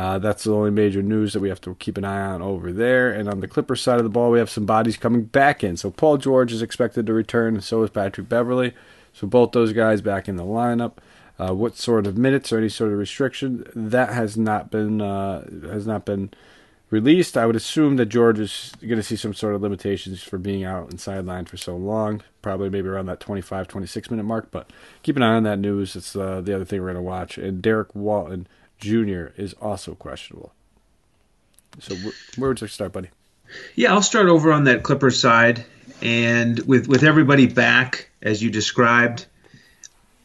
[0.00, 2.72] Uh, that's the only major news that we have to keep an eye on over
[2.72, 3.12] there.
[3.12, 5.76] And on the Clippers side of the ball, we have some bodies coming back in.
[5.76, 8.72] So Paul George is expected to return, and so is Patrick Beverley.
[9.12, 10.92] So both those guys back in the lineup.
[11.38, 15.44] Uh, what sort of minutes or any sort of restriction that has not been uh,
[15.68, 16.30] has not been
[16.88, 17.36] released.
[17.36, 20.64] I would assume that George is going to see some sort of limitations for being
[20.64, 24.50] out and sidelined for so long, probably maybe around that 25, 26 minute mark.
[24.50, 24.70] But
[25.02, 25.94] keep an eye on that news.
[25.94, 27.36] It's uh, the other thing we're going to watch.
[27.36, 28.46] And Derrick Walton
[28.80, 29.28] Jr.
[29.36, 30.52] is also questionable.
[31.78, 31.94] So
[32.36, 33.10] where would you start, buddy?
[33.74, 35.64] Yeah, I'll start over on that Clippers side,
[36.02, 39.26] and with with everybody back as you described,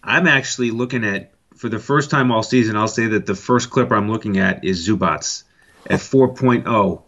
[0.04, 2.76] I'm actually looking at for the first time all season.
[2.76, 5.44] I'll say that the first Clipper I'm looking at is Zubac
[5.90, 7.02] at 4.0.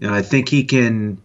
[0.00, 1.20] And I think he can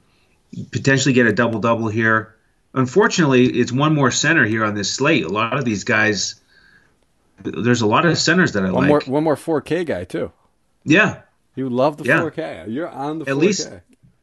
[0.71, 2.35] potentially get a double double here.
[2.73, 5.23] Unfortunately, it's one more center here on this slate.
[5.23, 6.35] A lot of these guys,
[7.51, 8.89] there's a lot of centers that I one like.
[8.89, 10.31] More, one more 4K guy too.
[10.83, 11.21] Yeah,
[11.55, 12.21] you love the yeah.
[12.21, 12.73] 4K.
[12.73, 13.39] You're on the at 4K.
[13.39, 13.71] least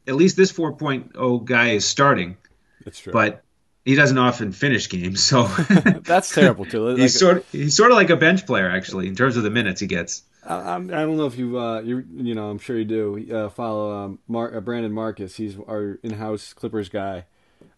[0.06, 2.36] at least this 4.0 guy is starting.
[2.84, 3.12] That's true.
[3.12, 3.42] But
[3.84, 5.44] he doesn't often finish games, so
[6.02, 6.88] that's terrible too.
[6.88, 9.42] Like, he's sort of, he's sort of like a bench player actually in terms of
[9.42, 10.22] the minutes he gets.
[10.46, 13.48] I, I don't know if you uh, you you know I'm sure you do uh,
[13.48, 15.36] follow um, Mar- uh, Brandon Marcus.
[15.36, 17.26] He's our in-house Clippers guy.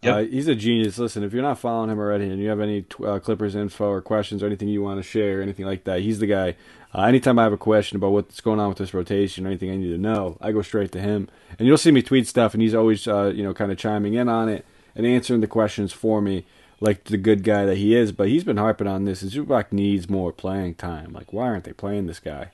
[0.02, 0.14] Yep.
[0.14, 0.98] Uh, he's a genius.
[0.98, 4.02] Listen, if you're not following him already and you have any uh, Clippers info or
[4.02, 6.54] questions or anything you want to share or anything like that, he's the guy.
[6.94, 9.70] Uh, anytime I have a question about what's going on with this rotation or anything
[9.70, 11.28] I need to know, I go straight to him.
[11.58, 14.14] And you'll see me tweet stuff, and he's always uh, you know kind of chiming
[14.14, 16.44] in on it and answering the questions for me
[16.80, 18.12] like the good guy that he is.
[18.12, 19.22] But he's been harping on this.
[19.22, 21.12] And Zubac needs more playing time.
[21.12, 22.50] Like, why aren't they playing this guy?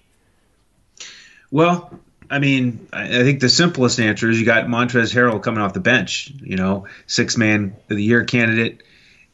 [1.51, 2.01] Well,
[2.33, 5.81] I mean, I think the simplest answer is you got Montrezl Harrell coming off the
[5.81, 8.83] bench, you know, six man of the year candidate,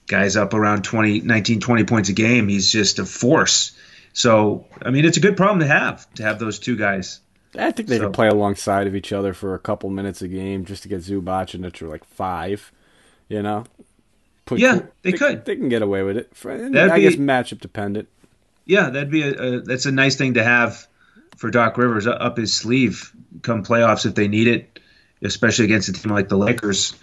[0.08, 2.48] guy's up around 20, 19, 20 points a game.
[2.48, 3.76] He's just a force.
[4.12, 7.20] So, I mean, it's a good problem to have, to have those two guys.
[7.56, 10.28] I think they So- can play alongside of each other for a couple minutes a
[10.28, 12.72] game just to get Zubac and it's like five,
[13.28, 13.64] you know?
[14.44, 15.44] Put, Yeah, they could.
[15.44, 16.32] They can get away with it.
[16.34, 18.08] That'd I be- guess matchup dependent.
[18.66, 20.86] Yeah, that'd be a, a that's a nice thing to have
[21.38, 24.80] for Doc Rivers up his sleeve come playoffs if they need it,
[25.22, 26.94] especially against a team like the Lakers.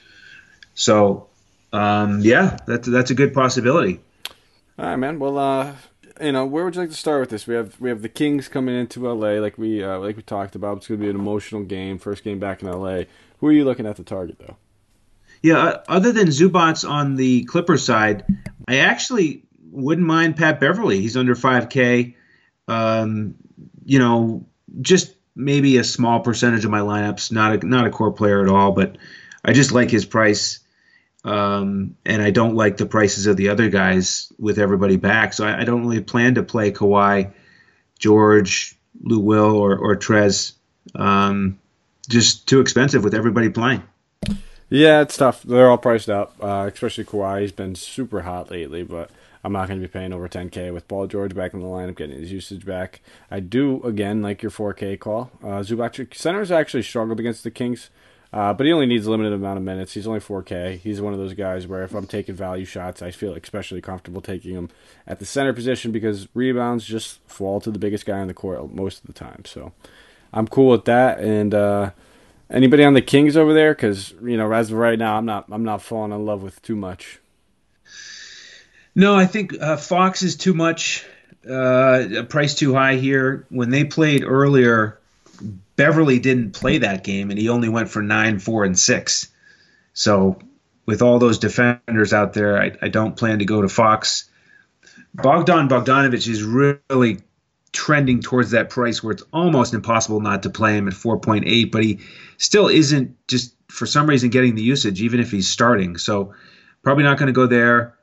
[0.74, 1.28] So,
[1.72, 4.02] um, yeah, that's that's a good possibility.
[4.78, 5.20] All right, man.
[5.20, 5.74] Well, uh,
[6.22, 7.48] you know, where would you like to start with this?
[7.48, 10.56] We have we have the Kings coming into LA, like we uh, like we talked
[10.56, 10.78] about.
[10.78, 13.04] It's going to be an emotional game, first game back in LA.
[13.40, 14.58] Who are you looking at the target though?
[15.42, 18.26] Yeah, other than Zubac on the Clippers side,
[18.68, 21.00] I actually wouldn't mind Pat Beverley.
[21.00, 22.16] He's under 5K.
[22.68, 23.36] Um,
[23.86, 24.46] you know,
[24.82, 27.32] just maybe a small percentage of my lineups.
[27.32, 28.98] Not a not a core player at all, but
[29.44, 30.60] I just like his price.
[31.24, 35.34] Um, and I don't like the prices of the other guys with everybody back.
[35.34, 37.34] So I, I don't really plan to play Kawhi,
[37.98, 40.54] George, Lou Will, or or Trez.
[40.94, 41.60] Um,
[42.08, 43.84] just too expensive with everybody playing.
[44.70, 45.44] Yeah, it's tough.
[45.44, 47.42] They're all priced up, uh, especially Kawhi.
[47.42, 49.10] He's been super hot lately, but
[49.46, 51.98] I'm not going to be paying over 10K with Paul George back in the lineup,
[51.98, 53.00] getting his usage back.
[53.30, 55.30] I do, again, like your 4K call.
[55.44, 57.92] Uh, Zubac, centers actually struggled against the Kings,
[58.34, 59.94] uh, but he only needs a limited amount of minutes.
[59.94, 60.80] He's only 4K.
[60.80, 64.20] He's one of those guys where if I'm taking value shots, I feel especially comfortable
[64.20, 64.70] taking him
[65.06, 68.74] at the center position because rebounds just fall to the biggest guy on the court
[68.74, 69.46] most of the time.
[69.46, 69.74] So
[70.34, 71.20] I'm cool with that.
[71.20, 71.92] And, uh,
[72.48, 73.74] Anybody on the Kings over there?
[73.74, 76.62] Because you know, as of right now, I'm not I'm not falling in love with
[76.62, 77.20] too much.
[78.96, 81.06] No, I think uh, Fox is too much,
[81.50, 83.46] uh, price too high here.
[83.50, 85.00] When they played earlier,
[85.76, 89.28] Beverley didn't play that game, and he only went for nine, four, and six.
[89.94, 90.40] So,
[90.86, 94.30] with all those defenders out there, I, I don't plan to go to Fox.
[95.14, 97.20] Bogdan Bogdanovic is really
[97.74, 101.84] trending towards that price where it's almost impossible not to play him at 4.8, but
[101.84, 102.00] he
[102.38, 105.98] still isn't just for some reason getting the usage, even if he's starting.
[105.98, 106.34] So,
[106.82, 107.96] probably not going to go there.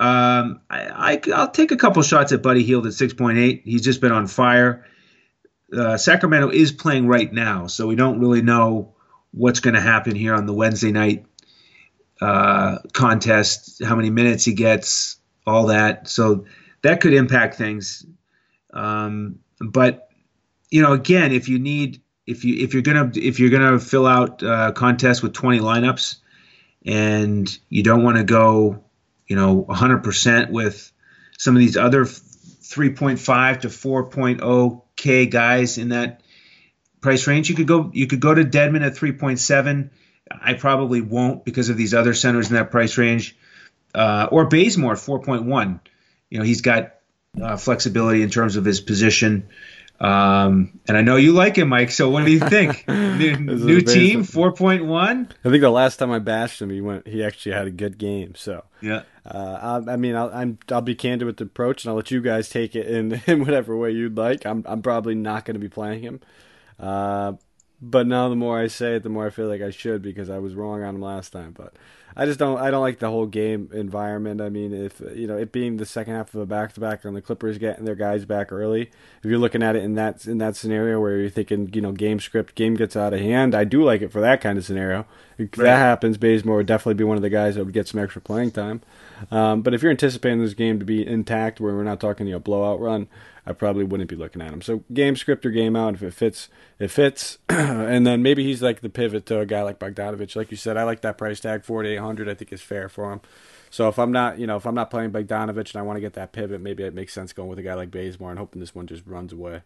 [0.00, 3.62] Um, I, I, will take a couple shots at Buddy Hield at 6.8.
[3.64, 4.86] He's just been on fire.
[5.72, 8.94] Uh, Sacramento is playing right now, so we don't really know
[9.32, 11.26] what's going to happen here on the Wednesday night
[12.20, 15.16] uh, contest, how many minutes he gets,
[15.46, 16.08] all that.
[16.08, 16.44] So
[16.82, 18.04] that could impact things.
[18.72, 20.08] Um, but
[20.70, 24.06] you know, again, if you need, if you if you're gonna if you're gonna fill
[24.06, 26.16] out a contest with 20 lineups,
[26.84, 28.83] and you don't want to go
[29.26, 30.92] you know 100% with
[31.38, 36.22] some of these other 3.5 to 4.0 k guys in that
[37.00, 39.90] price range you could go you could go to Dedmon at 3.7
[40.30, 43.36] i probably won't because of these other centers in that price range
[43.94, 45.80] uh, or Bazemore 4.1
[46.30, 46.94] you know he's got
[47.40, 49.48] uh, flexibility in terms of his position
[50.00, 51.92] Um, and I know you like him, Mike.
[51.92, 52.86] So what do you think?
[52.88, 55.28] new, new team, four point one.
[55.44, 57.06] I think the last time I bashed him, he went.
[57.06, 58.34] He actually had a good game.
[58.34, 59.02] So yeah.
[59.26, 62.10] Uh, I, I, mean, I'll, I'm I'll be candid with the approach, and I'll let
[62.10, 64.44] you guys take it in, in whatever way you'd like.
[64.44, 66.20] I'm I'm probably not going to be playing him.
[66.78, 67.34] Uh,
[67.80, 70.30] but now the more I say it, the more I feel like I should because
[70.30, 71.52] I was wrong on him last time.
[71.52, 71.74] But
[72.16, 74.40] I just don't I don't like the whole game environment.
[74.40, 77.04] I mean, if you know it being the second half of a back to back
[77.04, 80.24] and the Clippers getting their guys back early, if you're looking at it in that
[80.26, 83.54] in that scenario where you're thinking you know game script game gets out of hand,
[83.54, 85.06] I do like it for that kind of scenario.
[85.38, 85.64] If right.
[85.64, 88.22] that happens, Bazemore would definitely be one of the guys that would get some extra
[88.22, 88.82] playing time.
[89.32, 92.34] Um, but if you're anticipating this game to be intact, where we're not talking you
[92.34, 93.08] know blowout run,
[93.46, 94.62] I probably wouldn't be looking at him.
[94.62, 97.38] So game script or game out, if it fits, it fits.
[97.48, 100.34] and then maybe he's like the pivot to a guy like Bogdanovic.
[100.34, 102.28] Like you said, I like that price tag, four to eight hundred.
[102.28, 103.20] I think is fair for him.
[103.70, 106.00] So if I'm not, you know, if I'm not playing Bogdanovic and I want to
[106.00, 108.60] get that pivot, maybe it makes sense going with a guy like Bazemore and hoping
[108.60, 109.62] this one just runs away.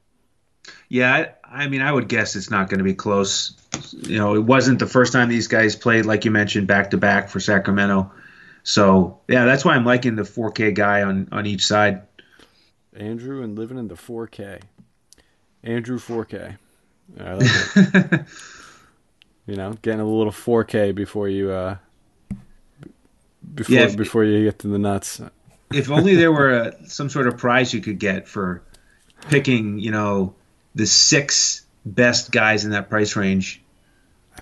[0.89, 1.13] Yeah,
[1.45, 3.53] I, I mean, I would guess it's not going to be close.
[3.93, 6.97] You know, it wasn't the first time these guys played, like you mentioned, back to
[6.97, 8.11] back for Sacramento.
[8.65, 12.03] So yeah, that's why I'm liking the 4K guy on on each side.
[12.99, 14.61] Andrew and living in the 4K.
[15.63, 16.57] Andrew 4K.
[17.19, 18.27] I like it.
[19.47, 21.77] you know, getting a little 4K before you uh
[23.55, 25.21] before yeah, if, before you get to the nuts.
[25.73, 28.63] If only there were a, some sort of prize you could get for
[29.29, 30.35] picking, you know,
[30.75, 33.63] the six best guys in that price range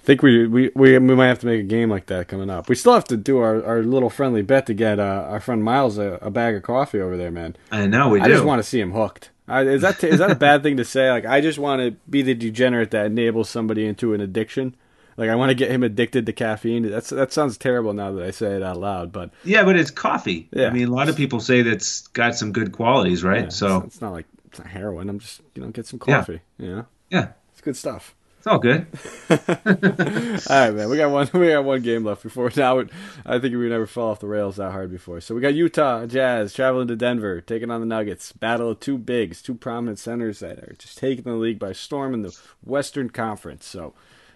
[0.07, 2.69] think we, we we we might have to make a game like that coming up.
[2.69, 5.63] We still have to do our, our little friendly bet to get uh, our friend
[5.63, 7.57] Miles a, a, bag of coffee over there, man.
[7.73, 8.35] I know we I do.
[8.35, 9.31] just want to see him hooked.
[9.49, 11.11] I, is that is that a bad thing to say?
[11.11, 14.77] Like I just want to be the degenerate that enables somebody into an addiction.
[15.17, 16.89] Like I want to get him addicted to caffeine.
[16.89, 19.91] That's that sounds terrible now that I say it out loud, but yeah, but it's
[19.91, 20.49] coffee.
[20.53, 20.69] Yeah.
[20.69, 23.45] I mean, a lot of people say that's got some good qualities, right?
[23.45, 25.09] Yeah, so it's, it's, not like it's not heroin.
[25.09, 26.41] I'm just you know get some coffee.
[26.59, 26.67] Yeah.
[26.67, 26.87] You know?
[27.11, 28.15] Yeah, it's good stuff.
[28.47, 28.87] It's all good.
[30.49, 30.89] all right, man.
[30.89, 31.29] We got one.
[31.35, 32.79] We got one game left before now.
[33.25, 35.21] I think we never fell off the rails that hard before.
[35.21, 38.31] So we got Utah Jazz traveling to Denver, taking on the Nuggets.
[38.31, 42.15] Battle of two bigs, two prominent centers that are just taking the league by storm
[42.15, 43.67] in the Western Conference.
[43.67, 43.95] So.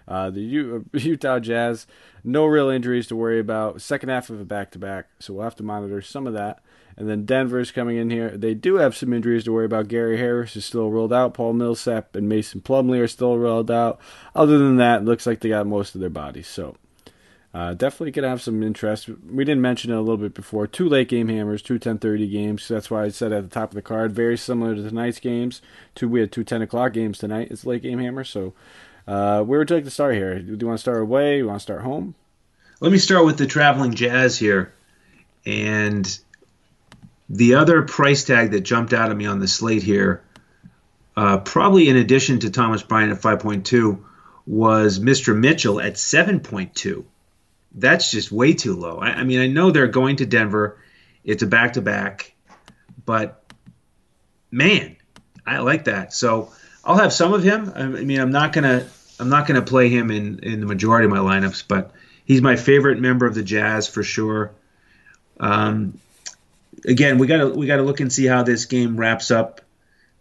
[0.09, 1.87] Uh, the U- Utah Jazz,
[2.25, 3.81] no real injuries to worry about.
[3.81, 6.59] Second half of a back to back, so we'll have to monitor some of that.
[7.01, 8.37] And then Denver's coming in here.
[8.37, 9.89] They do have some injuries to worry about.
[9.89, 11.33] Gary Harris is still rolled out.
[11.33, 13.99] Paul Millsap and Mason Plumlee are still rolled out.
[14.35, 16.47] Other than that, looks like they got most of their bodies.
[16.47, 16.77] So
[17.55, 19.09] uh, definitely could have some interest.
[19.09, 20.67] We didn't mention it a little bit before.
[20.67, 22.69] Two late game hammers, two 10:30 games.
[22.69, 25.63] That's why I said at the top of the card, very similar to tonight's games.
[25.95, 27.49] Two we had two 10 o'clock games tonight.
[27.51, 28.25] It's late game hammer.
[28.25, 28.53] So
[29.09, 30.39] uh, where would you like to start here?
[30.39, 31.37] Do you want to start away?
[31.37, 32.15] Do you want to start home?
[32.81, 34.75] Let me start with the traveling Jazz here,
[35.47, 36.07] and
[37.31, 40.23] the other price tag that jumped out at me on the slate here,
[41.17, 44.03] uh, probably in addition to Thomas Bryant at 5.2,
[44.47, 45.37] was Mr.
[45.37, 47.05] Mitchell at 7.2.
[47.73, 48.99] That's just way too low.
[48.99, 50.79] I, I mean, I know they're going to Denver.
[51.23, 52.35] It's a back to back,
[53.07, 53.45] but
[54.51, 54.97] man,
[55.47, 56.13] I like that.
[56.13, 56.53] So
[56.85, 57.73] I'll have some of him.
[57.77, 58.89] I mean, I'm not gonna
[59.21, 61.93] I'm not gonna play him in in the majority of my lineups, but
[62.25, 64.53] he's my favorite member of the Jazz for sure.
[65.39, 66.01] Um,
[66.85, 69.61] again, we gotta we gotta look and see how this game wraps up.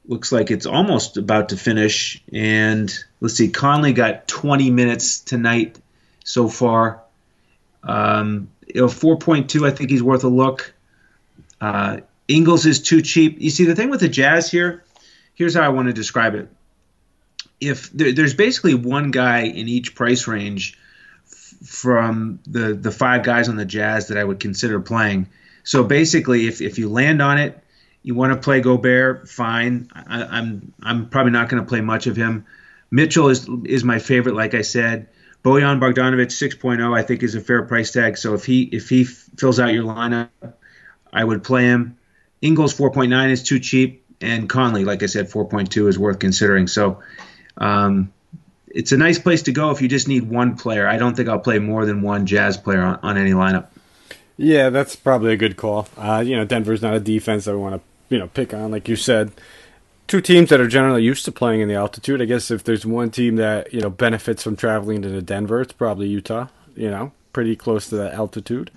[0.08, 2.24] Looks like it's almost about to finish.
[2.34, 2.92] And
[3.22, 5.78] let's see, Conley got 20 minutes tonight
[6.24, 7.02] so far.
[7.84, 10.74] Um, you know, 4.2, I think he's worth a look.
[11.62, 13.40] Uh, Ingles is too cheap.
[13.40, 14.84] You see, the thing with the Jazz here,
[15.34, 16.50] here's how I want to describe it.
[17.60, 20.78] If there, there's basically one guy in each price range
[21.66, 25.28] from the the five guys on the Jazz that I would consider playing,
[25.70, 27.64] so basically, if, if you land on it,
[28.02, 29.88] you want to play Gobert, fine.
[29.94, 32.48] I, am I'm, I'm probably not going to play much of him.
[32.90, 35.10] Mitchell is is my favorite, like I said.
[35.44, 38.18] Bojan Bogdanovic 6.0, I think, is a fair price tag.
[38.18, 40.30] So if he if he fills out your lineup,
[41.14, 42.00] I would play him.
[42.42, 46.66] Ingles 4.9 is too cheap, and Conley, like I said, 4.2 is worth considering.
[46.66, 47.04] So
[47.58, 48.12] um,
[48.66, 50.88] it's a nice place to go if you just need one player.
[50.88, 53.68] I don't think I'll play more than one Jazz player on, on any lineup.
[54.42, 55.90] Yeah, that's probably a good call.
[55.98, 58.72] Uh, you know, Denver's not a defense that we want to you know pick on,
[58.72, 59.34] like you said.
[60.08, 62.22] Two teams that are generally used to playing in the altitude.
[62.22, 65.74] I guess if there's one team that you know benefits from traveling to Denver, it's
[65.74, 66.48] probably Utah.
[66.74, 68.72] You know, pretty close to that altitude.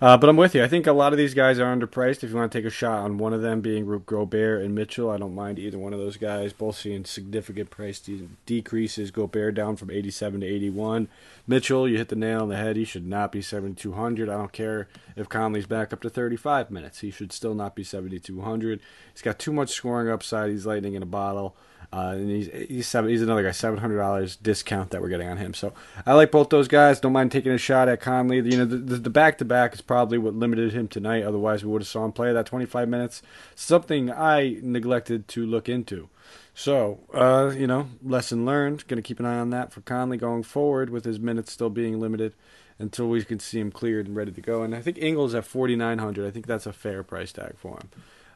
[0.00, 0.62] Uh, but I'm with you.
[0.62, 2.24] I think a lot of these guys are underpriced.
[2.24, 5.10] If you want to take a shot on one of them being Gobert and Mitchell,
[5.10, 6.52] I don't mind either one of those guys.
[6.52, 9.10] Both seeing significant price de- decreases.
[9.10, 11.08] Gobert down from 87 to 81.
[11.46, 12.76] Mitchell, you hit the nail on the head.
[12.76, 14.28] He should not be 7,200.
[14.28, 17.00] I don't care if Conley's back up to 35 minutes.
[17.00, 18.80] He should still not be 7,200.
[19.12, 20.50] He's got too much scoring upside.
[20.50, 21.54] He's lightning in a bottle.
[21.94, 25.28] Uh, and he's he's seven, he's another guy seven hundred dollars discount that we're getting
[25.28, 25.54] on him.
[25.54, 25.72] So
[26.04, 26.98] I like both those guys.
[26.98, 28.38] Don't mind taking a shot at Conley.
[28.38, 31.22] You know the back to back is probably what limited him tonight.
[31.22, 33.22] Otherwise we would have saw him play that twenty five minutes.
[33.54, 36.08] Something I neglected to look into.
[36.52, 38.88] So uh, you know lesson learned.
[38.88, 41.70] Going to keep an eye on that for Conley going forward with his minutes still
[41.70, 42.34] being limited
[42.80, 44.64] until we can see him cleared and ready to go.
[44.64, 46.26] And I think Ingles at forty nine hundred.
[46.26, 47.88] I think that's a fair price tag for him.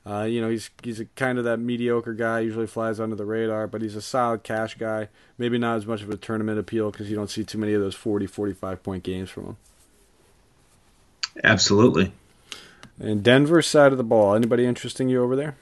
[0.08, 2.40] Uh, you know, he's he's a kind of that mediocre guy.
[2.40, 5.08] Usually flies under the radar, but he's a solid cash guy.
[5.36, 7.82] Maybe not as much of a tournament appeal because you don't see too many of
[7.82, 9.56] those 40, 45 point games from him.
[11.44, 12.12] Absolutely.
[12.98, 14.34] And Denver side of the ball.
[14.34, 15.56] Anybody interesting you over there?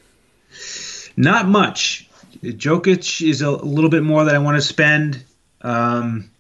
[1.16, 2.08] Not much.
[2.42, 5.24] Jokic is a little bit more that I want to spend.
[5.60, 6.30] Um,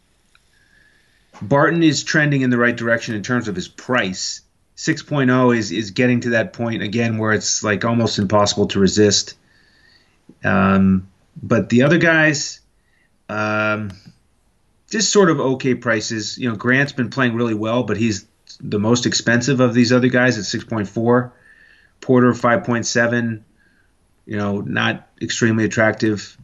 [1.42, 4.42] Barton is trending in the right direction in terms of his price.
[4.76, 9.34] 6.0 is is getting to that point again where it's like almost impossible to resist.
[10.44, 11.08] Um,
[11.42, 12.60] but the other guys,
[13.28, 13.90] um,
[14.90, 16.36] just sort of okay prices.
[16.38, 18.26] You know, Grant's been playing really well, but he's
[18.60, 21.32] the most expensive of these other guys at 6.4.
[22.00, 23.42] Porter 5.7.
[24.26, 26.36] You know, not extremely attractive.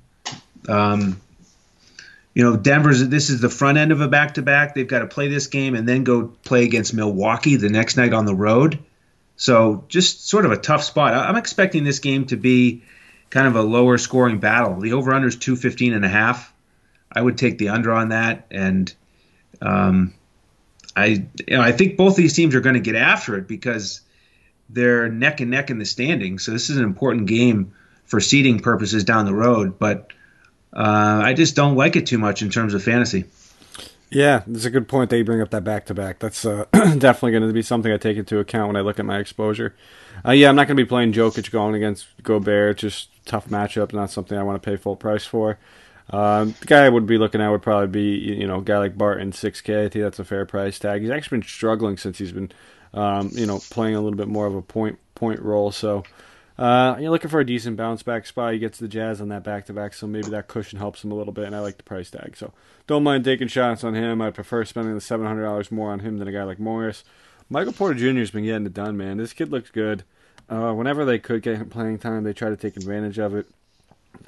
[0.68, 1.20] Um,
[2.34, 4.74] you know, Denver's this is the front end of a back to back.
[4.74, 8.12] They've got to play this game and then go play against Milwaukee the next night
[8.14, 8.78] on the road.
[9.36, 11.14] So just sort of a tough spot.
[11.14, 12.84] I'm expecting this game to be
[13.30, 14.80] kind of a lower scoring battle.
[14.80, 16.52] The over under is 215 and a half.
[17.10, 18.92] I would take the under on that and
[19.60, 20.14] um,
[20.96, 24.00] I you know, I think both these teams are going to get after it because
[24.70, 26.44] they're neck and neck in the standings.
[26.44, 27.74] So this is an important game
[28.04, 30.12] for seeding purposes down the road, but
[30.72, 33.24] uh, I just don't like it too much in terms of fantasy.
[34.10, 36.18] Yeah, it's a good point that you bring up that back to back.
[36.18, 39.06] That's uh, definitely going to be something I take into account when I look at
[39.06, 39.74] my exposure.
[40.26, 42.76] Uh, yeah, I'm not going to be playing Jokic going against Gobert.
[42.76, 45.58] Just tough matchup, not something I want to pay full price for.
[46.10, 48.78] Um, the guy I would be looking at would probably be you know a guy
[48.78, 49.86] like Barton, 6K.
[49.86, 51.00] I think that's a fair price tag.
[51.00, 52.52] He's actually been struggling since he's been
[52.92, 55.72] um, you know playing a little bit more of a point point role.
[55.72, 56.04] So
[56.62, 58.52] uh, you're looking for a decent bounce back spot.
[58.52, 61.10] He gets the Jazz on that back to back, so maybe that cushion helps him
[61.10, 61.46] a little bit.
[61.46, 62.52] And I like the price tag, so
[62.86, 64.22] don't mind taking shots on him.
[64.22, 67.02] I prefer spending the seven hundred dollars more on him than a guy like Morris.
[67.50, 68.20] Michael Porter Jr.
[68.20, 69.16] has been getting it done, man.
[69.16, 70.04] This kid looks good.
[70.48, 73.46] Uh, whenever they could get him playing time, they try to take advantage of it.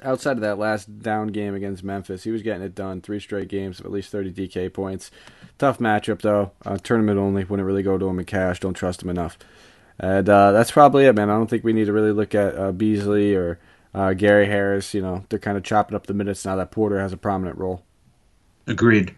[0.03, 2.99] Outside of that last down game against Memphis, he was getting it done.
[2.99, 5.09] Three straight games of at least 30 DK points.
[5.57, 6.51] Tough matchup, though.
[6.65, 7.45] Uh, tournament only.
[7.45, 8.59] Wouldn't really go to him in cash.
[8.59, 9.37] Don't trust him enough.
[9.99, 11.29] And uh, that's probably it, man.
[11.29, 13.59] I don't think we need to really look at uh, Beasley or
[13.93, 14.93] uh, Gary Harris.
[14.93, 17.57] You know, they're kind of chopping up the minutes now that Porter has a prominent
[17.57, 17.83] role.
[18.67, 19.15] Agreed.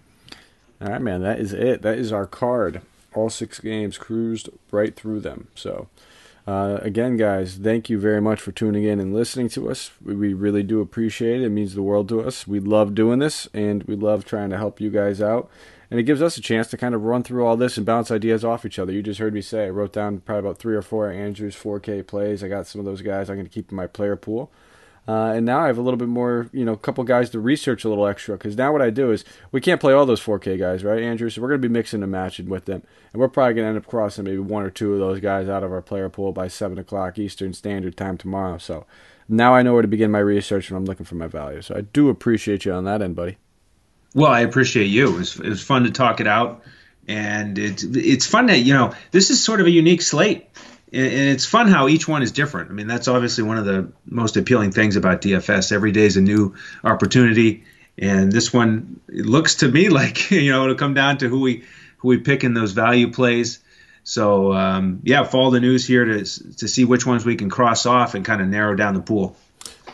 [0.81, 1.21] All right, man.
[1.23, 1.81] That is it.
[1.81, 2.81] That is our card.
[3.15, 5.47] All six games cruised right through them.
[5.55, 5.87] So,
[6.45, 9.89] uh, again, guys, thank you very much for tuning in and listening to us.
[10.05, 11.45] We, we really do appreciate it.
[11.45, 12.45] It means the world to us.
[12.45, 15.49] We love doing this, and we love trying to help you guys out
[15.89, 18.11] and it gives us a chance to kind of run through all this and bounce
[18.11, 18.91] ideas off each other.
[18.91, 22.05] You just heard me say I wrote down probably about three or four Andrews 4K
[22.05, 22.43] plays.
[22.43, 24.51] I got some of those guys I'm going to keep in my player pool.
[25.07, 27.39] Uh, and now I have a little bit more, you know, a couple guys to
[27.39, 28.37] research a little extra.
[28.37, 29.23] Because now what I do is
[29.53, 31.29] we can't play all those 4K guys, right, Andrew?
[31.29, 32.83] So we're going to be mixing and matching with them.
[33.13, 35.47] And we're probably going to end up crossing maybe one or two of those guys
[35.47, 38.57] out of our player pool by 7 o'clock Eastern Standard Time tomorrow.
[38.57, 38.85] So
[39.29, 41.61] now I know where to begin my research when I'm looking for my value.
[41.61, 43.37] So I do appreciate you on that end, buddy.
[44.13, 45.13] Well, I appreciate you.
[45.13, 46.63] It was, it was fun to talk it out,
[47.07, 50.49] and it's it's fun that you know this is sort of a unique slate,
[50.91, 52.69] and it's fun how each one is different.
[52.69, 55.71] I mean, that's obviously one of the most appealing things about DFS.
[55.71, 57.65] Every day is a new opportunity,
[57.97, 61.63] and this one looks to me like you know it'll come down to who we
[61.97, 63.59] who we pick in those value plays.
[64.03, 67.85] So um, yeah, follow the news here to to see which ones we can cross
[67.85, 69.35] off and kind of narrow down the pool.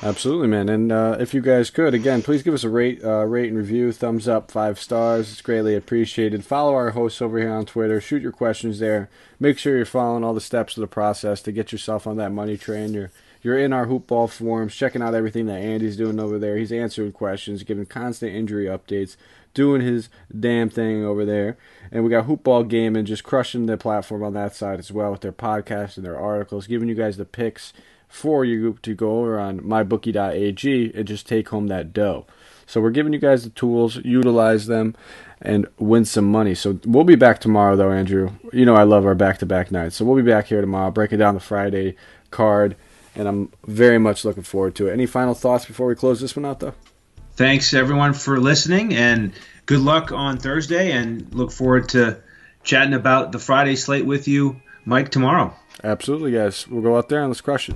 [0.06, 0.68] Absolutely, man.
[0.68, 3.58] And uh, if you guys could, again, please give us a rate, uh, rate and
[3.58, 5.32] review, thumbs up, five stars.
[5.32, 6.44] It's greatly appreciated.
[6.44, 8.02] Follow our hosts over here on Twitter.
[8.02, 9.10] Shoot your questions there.
[9.40, 12.34] Make sure you're following all the steps of the process to get yourself on that
[12.34, 12.94] money train.
[12.94, 16.58] You're you're in our hoopball forums, checking out everything that Andy's doing over there.
[16.58, 19.16] He's answering questions, giving constant injury updates,
[19.54, 21.58] doing his damn thing over there.
[21.92, 25.22] And we got Hoopball Gaming just crushing the platform on that side as well with
[25.22, 27.74] their podcast and their articles, giving you guys the picks
[28.14, 32.28] for you to go over on mybookie.ag and just take home that dough.
[32.68, 34.96] So we're giving you guys the tools, utilize them,
[35.42, 36.54] and win some money.
[36.54, 38.34] So we'll be back tomorrow, though, Andrew.
[38.54, 41.34] You know I love our back-to-back nights, so we'll be back here tomorrow, breaking down
[41.34, 41.96] the Friday
[42.30, 42.76] card,
[43.16, 44.94] and I'm very much looking forward to it.
[44.94, 46.76] Any final thoughts before we close this one out, though?
[47.32, 49.34] Thanks everyone for listening, and
[49.66, 50.92] good luck on Thursday.
[50.92, 52.22] And look forward to
[52.64, 55.56] chatting about the Friday slate with you, Mike, tomorrow.
[55.84, 56.68] Absolutely, guys.
[56.68, 57.76] We'll go out there and let's crush it.